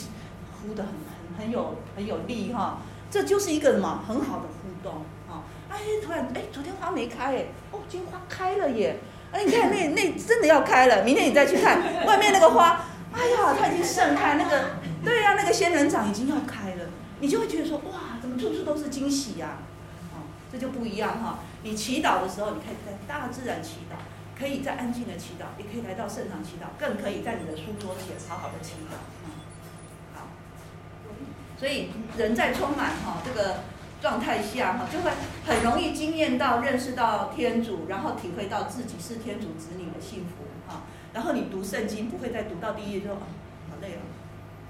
[0.63, 2.79] 呼的很很很有很有力哈，
[3.11, 5.43] 这就是一个什么很好的互动啊！
[5.69, 8.99] 哎，突然哎，昨天花没开哎，哦，今天花开了耶！
[9.33, 14.65] 哎，你看那 那真的要开了，明天你再去看外面那个花，哎呀，它已经盛开，那个
[15.05, 16.85] 对呀，那个仙人掌已经要开了，
[17.21, 19.59] 你就会觉得说，哇，怎么处处都是惊喜呀？
[20.15, 21.41] 啊，这就不一样哈。
[21.63, 23.97] 你祈祷的时候，你可以在大自然祈祷，
[24.39, 28.97] 可以在安静的祈祷，也可以来到圣堂祈祷，更可以在你的书桌前好好的祈祷。
[29.25, 29.31] 嗯，
[30.15, 30.29] 好。
[31.59, 33.61] 所以人在充满哈这个
[34.03, 35.11] 状态下哈，就会
[35.47, 40.83] 很容易经验到认识到天主，然后体会到自己是天主子女的幸福哈。
[41.15, 43.23] 然后你读圣经不会再读到第一页就好
[43.81, 44.03] 累了，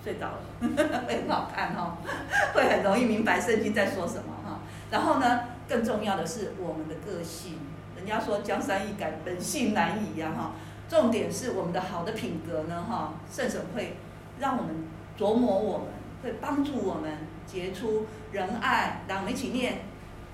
[0.04, 0.40] 睡着了，
[1.08, 1.98] 会很好看哈，
[2.54, 4.60] 会很容易明白圣经在说什么哈。
[4.92, 5.40] 然后呢？
[5.68, 7.58] 更重要的是我们的个性，
[7.96, 10.52] 人家说江山易改，本性难移呀哈。
[10.88, 13.96] 重点是我们的好的品格呢哈，圣神会
[14.38, 14.84] 让我们
[15.18, 15.88] 琢磨，我们
[16.22, 19.02] 会帮助我们结出仁爱。
[19.08, 19.78] 让我们一起念：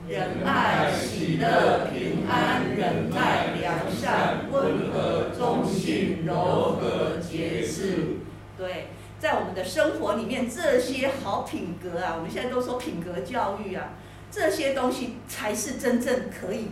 [0.06, 8.18] 仁爱、喜乐、平安、忍耐、良善、温和、忠信、柔和、节制。
[8.58, 13.90] 对，在我们的生活里面，这些好品格啊，我们现在都说品格教育啊。
[14.30, 16.68] 这些东西才是真正可以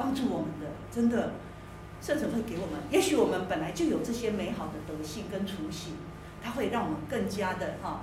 [0.00, 1.32] 帮助我们的，真的，
[2.00, 2.80] 圣神会给我们。
[2.90, 5.92] 也许我们本来就有这些美好的德性跟雏形，
[6.42, 8.00] 它会让我们更加的哈，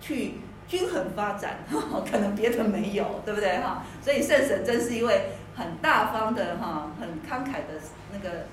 [0.00, 1.58] 去均衡发展。
[2.10, 3.84] 可能别的没有，对不对哈？
[4.02, 7.78] 所以圣神真是一位很大方的哈，很慷慨的
[8.10, 8.46] 那个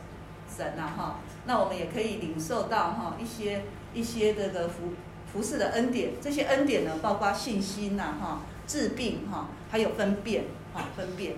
[0.54, 1.20] 神呐哈。
[1.46, 4.94] 那我们也可以领受到哈一些一些这个服
[5.32, 6.12] 服侍的恩典。
[6.20, 8.42] 这些恩典呢，包括信心呐哈。
[8.68, 11.34] 治病哈，还有分辨哈，分辨，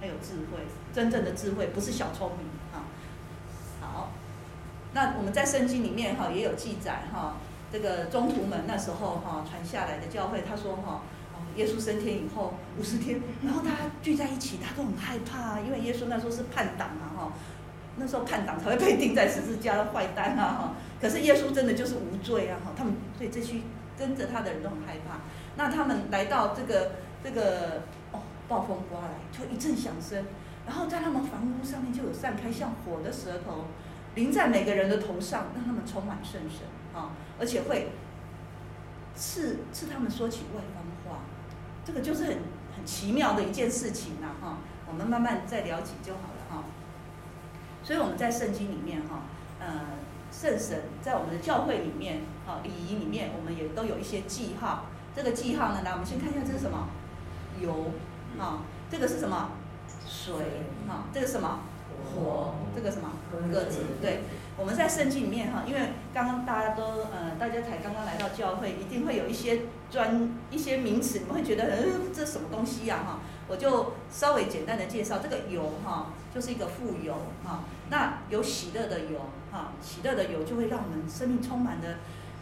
[0.00, 0.58] 还有智慧，
[0.94, 2.84] 真正的智慧不是小聪明哈。
[3.80, 4.10] 好，
[4.92, 7.36] 那我们在圣经里面哈也有记载哈，
[7.72, 11.02] 这个中途门那时候哈传下来的教会，他说哈，
[11.56, 17.32] 耶稣升天以后五十天，然后大家聚在一起，他都很害怕，因为耶稣那时候是叛党嘛哈，
[17.96, 23.56] 那时候叛党才会被钉在十字架的坏蛋啊哈，可是耶稣真的就是无罪啊哈，他们对这些
[23.98, 25.18] 跟着他的人都很害怕。
[25.56, 26.92] 那他们来到这个
[27.24, 27.82] 这个，
[28.48, 30.24] 暴风刮来，就一阵响声，
[30.66, 33.66] 然后在他们房屋上面就有散开像火的舌头，
[34.14, 36.60] 淋在每个人的头上，让他们充满圣神
[36.98, 37.90] 啊，而且会
[39.14, 41.20] 刺刺他们说起外邦话，
[41.84, 42.38] 这个就是很
[42.74, 44.58] 很奇妙的一件事情呐哈，
[44.88, 46.64] 我们慢慢再了解就好了哈。
[47.84, 49.24] 所以我们在圣经里面哈，
[49.60, 49.68] 呃，
[50.32, 54.86] 圣神在我们的教会里面，哈，礼仪里面，我们也都有一些记号。
[55.14, 56.88] 这个记号呢，来，我们先看一下这是什么？
[57.60, 57.90] 油
[58.38, 59.50] 啊，这个是什么？
[60.06, 60.34] 水
[60.88, 61.60] 啊，这个是什么？
[62.14, 63.10] 火，这个什么？
[63.52, 63.80] 鸽子。
[64.00, 64.20] 对，
[64.56, 65.80] 我们在圣经里面哈，因为
[66.14, 73.20] 刚刚大家都呃，大家才刚刚来到教会，一定会有一些专一些名词，你们会觉得嗯，这什么东西呀哈？
[73.48, 77.14] 我就稍微简单的介绍，这个油哈，就是一个富油
[77.44, 79.18] 哈，那有喜乐的油
[79.50, 81.96] 哈，喜乐的油就会让我们生命充满的。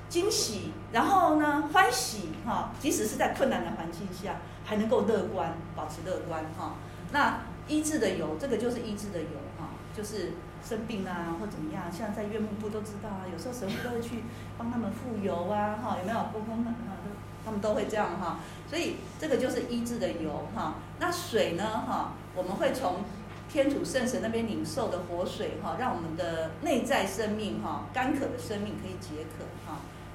[0.08, 6.74] 惊喜，然后呢，欢喜哈，即使是在困难的环境下，还能够乐观，保持乐观哈。
[7.12, 9.28] 那医治的油，这个就是医治的油
[9.58, 10.32] 哈，就是
[10.64, 14.22] 生病啊或怎么样，像在院牧部都知道啊，有时候神父都会去
[14.56, 16.18] 帮他们傅油啊，哈，有没有？
[16.32, 17.02] 沟通的啊，
[17.44, 18.38] 他们都会这样哈。
[18.68, 20.74] 所以这个就是医治的油哈。
[21.00, 23.04] 那水呢哈，我们会从
[23.48, 29.44] 天主圣神那边领受的活水哈，让我们的内在生命哈，干渴的生命可以解渴。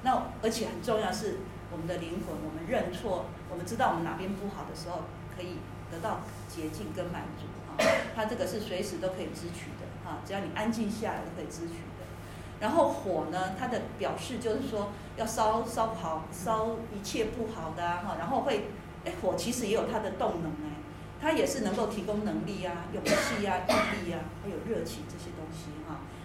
[0.04, 1.38] 那而且很重要是
[1.72, 5.04] 我们的灵魂，我们认错，我们知道我们哪边不好的时候，
[5.36, 5.58] 可以
[5.92, 7.84] 得到洁净跟满足哈。
[8.16, 12.06] 它这个是随时都可以支取的哈，只要你安静下来都可以支取的。
[12.60, 18.18] 然后火呢，它的表示就是说要烧烧不好，烧一切不好的哈。
[18.20, 18.66] 然后会，
[19.06, 20.78] 哎，火其实也有它的动能哎，
[21.22, 25.70] 它也是能够提供能力啊、勇气啊、毅力啊，还有热情这些东西。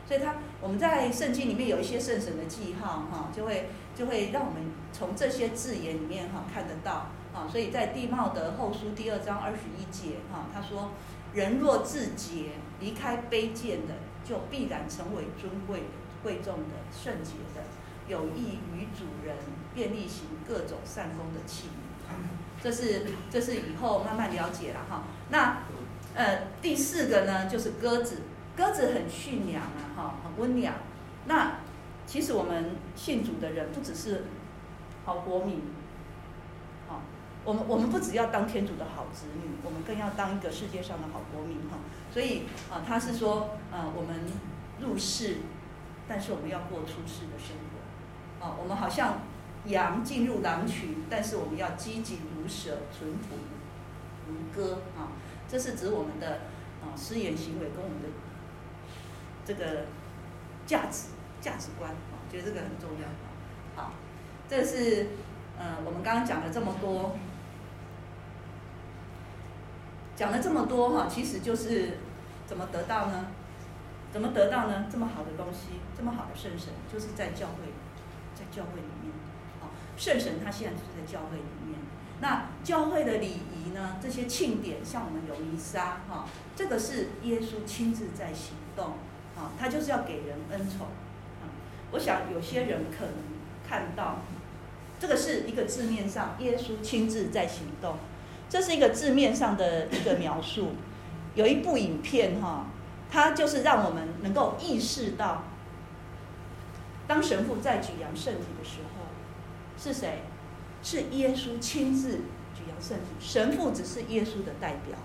[0.07, 7.49] 所以他我们在圣经里面有一些圣神的记号哈，就会就会让我们从这些字眼里面哈看得到啊。
[7.51, 10.91] 所以在弟茂德后书第二章二十一节哈，他说：
[11.35, 13.95] 人若自洁，离开卑贱的，
[14.25, 15.87] 就必然成为尊贵的。
[16.23, 17.63] 贵重的、圣洁的，
[18.09, 19.37] 有益于主人，
[19.75, 22.13] 便利行各种善功的器皿。
[22.61, 25.05] 这是这是以后慢慢了解了哈。
[25.31, 25.59] 那
[26.15, 28.23] 呃第四个呢，就是鸽子。
[28.57, 30.75] 鸽子很驯良啊，哈，很温良。
[31.27, 31.59] 那
[32.07, 34.25] 其实我们信主的人，不只是
[35.05, 35.61] 好国民，
[36.89, 37.03] 好，
[37.45, 41.79] 我们我们不只要当天主的好子女，我们更要当一个世界上的好国民哈。
[42.13, 44.17] 所以啊，他是说，呃，我们
[44.81, 45.37] 入世。
[46.09, 49.23] 但是我们要过出世的生活，啊，我们好像
[49.65, 53.35] 羊进入狼群，但是我们要积极如蛇，淳朴
[54.29, 56.43] 如鸽啊，这是指我们的
[56.81, 58.07] 啊私言行为跟我们的
[59.47, 59.87] 这个
[60.67, 61.09] 价值
[61.41, 63.31] 价值观啊，觉得这个很重要啊。
[63.77, 63.93] 好，
[64.49, 65.07] 这是
[65.59, 67.17] 呃我们刚刚讲了这么多，
[70.17, 71.99] 讲了这么多哈，其实就是
[72.47, 73.27] 怎么得到呢？
[74.13, 74.87] 怎么得到呢？
[74.91, 77.73] 这么好的东西，这么好的圣神，就是在教会，
[78.35, 79.13] 在教会里面。
[79.61, 81.79] 好，圣神他现在就是在教会里面。
[82.19, 83.99] 那教会的礼仪呢？
[84.01, 86.25] 这些庆典，像我们有弥撒，哈，
[86.55, 88.95] 这个是耶稣亲自在行动，
[89.37, 90.87] 啊，他就是要给人恩宠。
[91.93, 93.15] 我想有些人可能
[93.69, 94.19] 看到，
[94.99, 97.97] 这个是一个字面上，耶稣亲自在行动，
[98.49, 100.73] 这是一个字面上的一个描述。
[101.35, 102.67] 有一部影片，哈。
[103.09, 105.45] 他就是让我们能够意识到，
[107.07, 109.07] 当神父在举扬圣体的时候，
[109.79, 110.23] 是谁？
[110.83, 112.17] 是耶稣亲自
[112.53, 114.99] 举扬圣体，神父只是耶稣的代表。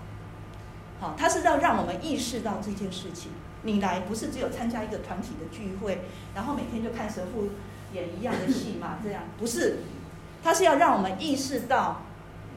[0.98, 3.30] 好，他是要让我们意识到这件事情。
[3.62, 6.02] 你来不是只有参加一个团体的聚会，
[6.34, 7.50] 然后每天就看神父
[7.92, 9.78] 演一样的戏嘛， 这样不是。
[10.42, 12.02] 他是要让我们意识到，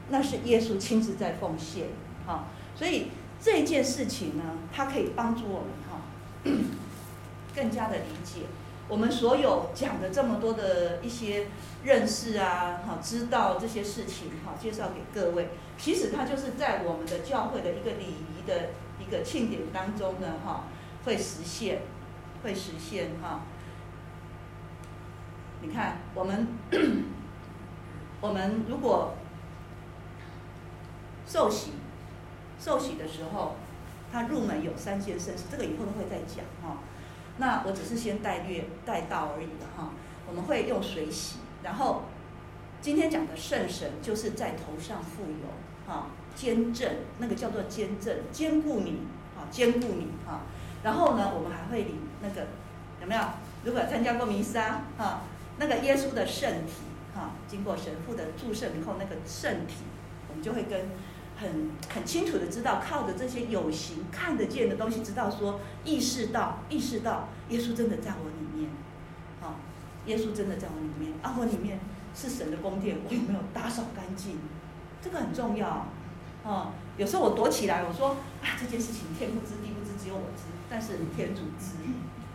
[0.08, 1.88] 那是耶稣亲自在奉献。
[2.26, 3.08] 好，所以。
[3.38, 4.42] 这件事情呢，
[4.72, 6.00] 它可以帮助我们哈，
[7.54, 8.46] 更加的理解
[8.88, 11.48] 我们所有讲的这么多的一些
[11.84, 15.50] 认识啊，哈，知道这些事情哈，介绍给各位。
[15.76, 20.64] 其实它就是在我们的教会的一个礼仪的一个庆典当中呢，哈，
[21.06, 21.80] 会实现，
[22.42, 23.42] 会实现哈。
[25.62, 26.48] 你看，我们
[28.20, 29.14] 我们如果
[31.26, 31.70] 受洗。
[32.58, 33.54] 受洗的时候，
[34.10, 36.78] 他入门有三件圣事，这个以后都会再讲哈。
[37.36, 39.90] 那我只是先带略带到而已哈。
[40.26, 42.04] 我们会用水洗，然后
[42.80, 49.02] 今天讲的圣神就是在头上附有哈，坚振那个叫做坚振，坚固你
[49.36, 50.40] 啊，坚固你哈。
[50.86, 52.46] 然后呢，我们还会领那个
[53.00, 53.20] 有没有？
[53.64, 55.22] 如果参加过弥撒哈，
[55.58, 56.74] 那个耶稣的圣体
[57.12, 59.82] 哈，经过神父的祝圣以后，那个圣体
[60.28, 60.86] 我们就会跟。
[61.38, 68.70] 很很清楚的知道，靠着这些有形看得见的东西，知道说意识到意识到耶稣真的在我里面，
[69.42, 69.60] 啊，
[70.06, 71.78] 耶稣真的在我里面啊，我里面
[72.14, 74.38] 是神的宫殿，我有没有打扫干净？
[75.02, 75.86] 这个很重要，
[76.42, 79.56] 啊，有时候我躲起来，我说啊，这件事情天不知，
[80.06, 81.74] 只有我知，但是天主知，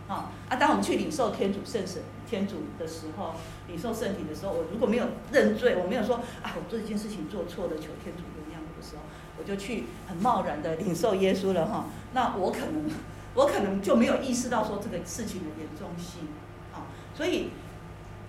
[0.06, 3.32] 啊啊，当我们去领受天主圣神天主的时候，
[3.66, 8.82] 领受圣体的时候，我如果没有认罪，我没有说啊，我这件事情做错了，求天主原谅的。
[8.82, 9.02] 时候，
[9.38, 11.86] 我就去很贸然的领受耶稣了哈。
[12.12, 12.90] 那我可能，
[13.34, 16.26] 我可能就没有意识到说这个事情的严重性
[16.74, 16.90] 啊。
[17.14, 17.50] 所以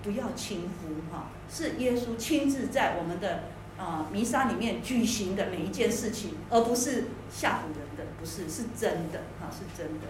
[0.04, 3.46] 不要轻忽哈，是耶稣亲自在我们的
[3.84, 10.08] 啊弥撒里面举行的每一件事情，而不是吓唬人的，不是，是真的哈，是真的。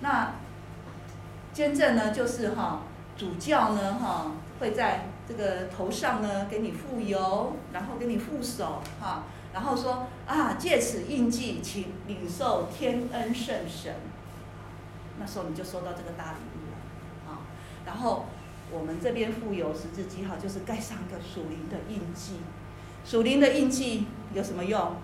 [0.00, 0.34] 那
[1.54, 2.82] 坚振呢，就是哈
[3.16, 9.24] 主教呢哈会在这个头上呢给你附油，然后给你傅手哈。
[9.54, 13.94] 然后说啊，借此印记，请领受天恩圣神。
[15.18, 17.40] 那时候你就收到这个大礼物了，啊，
[17.86, 18.26] 然后
[18.70, 22.34] 我们这边附有十字记号，就是盖上一个属灵的印记。
[23.04, 24.96] 属灵的印记有什么用？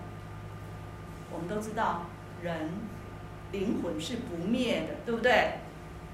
[1.33, 2.05] 我们都知道，
[2.41, 2.69] 人
[3.51, 5.59] 灵魂是不灭的，对不对？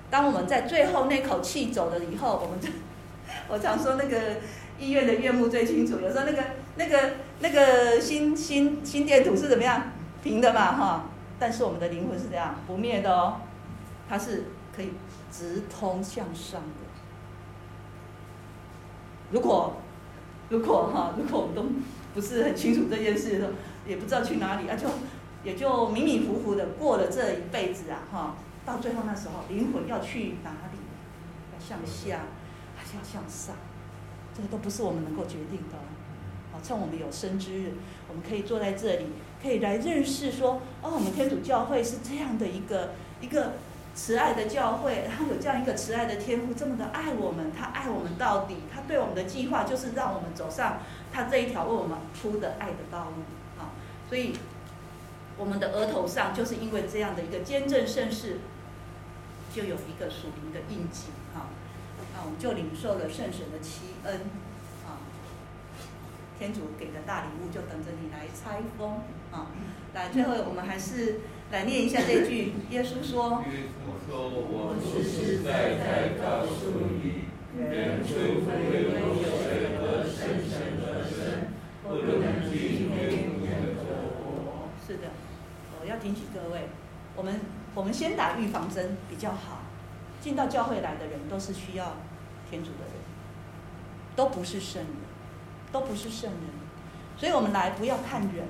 [0.10, 2.70] 当我们在最后那口气走了以后，我们就，
[3.48, 4.38] 我常说那个
[4.80, 6.44] 医院的院牧最清楚，有时候那个
[6.76, 9.92] 那个那个心心心电图是怎么样？
[10.24, 11.06] 平的嘛，哈。
[11.40, 13.38] 但是我们的灵魂是这样不灭的哦，
[14.08, 14.92] 它是可以
[15.32, 16.68] 直通向上的。
[19.32, 19.81] 如果
[20.52, 21.64] 如果哈，如果我们都
[22.14, 23.52] 不是很清楚这件事的时候，
[23.88, 24.88] 也不知道去哪里啊，就
[25.44, 28.36] 也就迷迷糊糊的过了这一辈子啊，哈。
[28.64, 30.78] 到最后那时候，灵魂要去哪里？
[31.54, 32.26] 要向下
[32.76, 33.56] 还是要向上？
[34.36, 35.78] 这个都不是我们能够决定的。
[36.52, 37.72] 好，趁我们有生之日，
[38.08, 39.06] 我们可以坐在这里。
[39.42, 43.54] 可以来认识说，哦，我们天主教会是这样的一个一个
[43.94, 50.80] 慈爱的教会，然后有这样一个慈爱的天父，这么的爱我们，他爱我们到底，他对我们的计划就是让我们走上
[51.12, 53.76] 他这一条为我们铺的爱的道路，啊，
[54.08, 54.34] 所以
[55.38, 58.40] 我们的额头上就是因为这样的一个坚贞圣事，
[59.54, 61.48] 就有一个属灵的印记，哈，
[62.14, 64.22] 那我们就领受了圣神的七恩，
[64.88, 65.04] 啊，
[66.40, 69.02] 天主给的大礼物就等着你来拆封。
[69.32, 69.48] 啊，
[69.94, 71.22] 来，最后我们还是
[71.52, 72.54] 来念一下这句。
[72.70, 77.28] 耶稣说：“耶稣说，我实实在在告诉你，
[77.60, 78.90] 人除非有
[79.20, 81.52] 水和圣神而生，
[81.84, 81.90] 不
[82.20, 85.12] 能进天主的国。”是的，
[85.82, 86.70] 我要提醒各位，
[87.18, 87.42] 我们
[87.76, 89.60] 我们先打预防针比较好。
[90.22, 91.98] 进到教会来的人都是需要
[92.50, 92.94] 天主的人，
[94.16, 94.92] 都不是圣人，
[95.72, 96.42] 都不是圣人，
[97.18, 98.46] 所以我们来不要看人。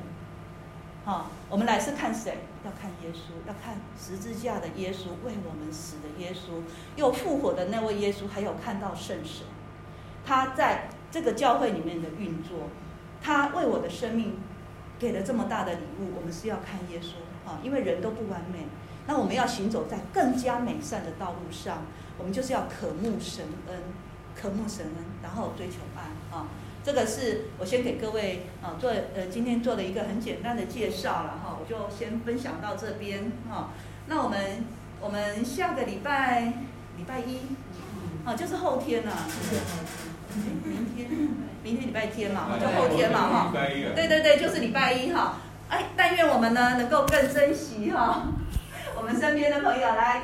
[1.06, 2.38] 好、哦，我们来是看谁？
[2.64, 6.62] 要看耶稣，要看十字架的耶稣，为我们死的耶稣，
[6.96, 9.46] 又复活的那位耶稣，还有看到圣神，
[10.26, 12.70] 他在这个教会里面的运作，
[13.22, 14.38] 他为我的生命
[15.00, 18.68] 给了这么大的礼物，我们是要看耶稣啊，因为人都不完美，
[19.08, 21.84] 那我们要行走在更加美善的道路上，
[22.18, 23.78] 我们就是要渴慕神恩，
[24.36, 26.04] 渴慕神恩，然后追求爱
[26.36, 26.48] 啊。
[26.84, 33.70] 这个是我先给各位啊做呃今天做的一个很简单的介绍了哈，我就先分享到这边哈。
[34.08, 34.66] 那我们
[35.00, 36.42] 我们下个礼拜
[36.98, 37.38] 礼拜一，
[38.26, 39.12] 啊就是后天呐，
[40.66, 41.08] 明天
[41.64, 43.52] 明天礼拜天嘛，就后天嘛哈。
[43.54, 45.38] 对对对，就是礼拜一哈。
[45.70, 48.24] 哎，但愿我们呢能够更珍惜哈
[48.98, 50.20] 我们身边的朋友来。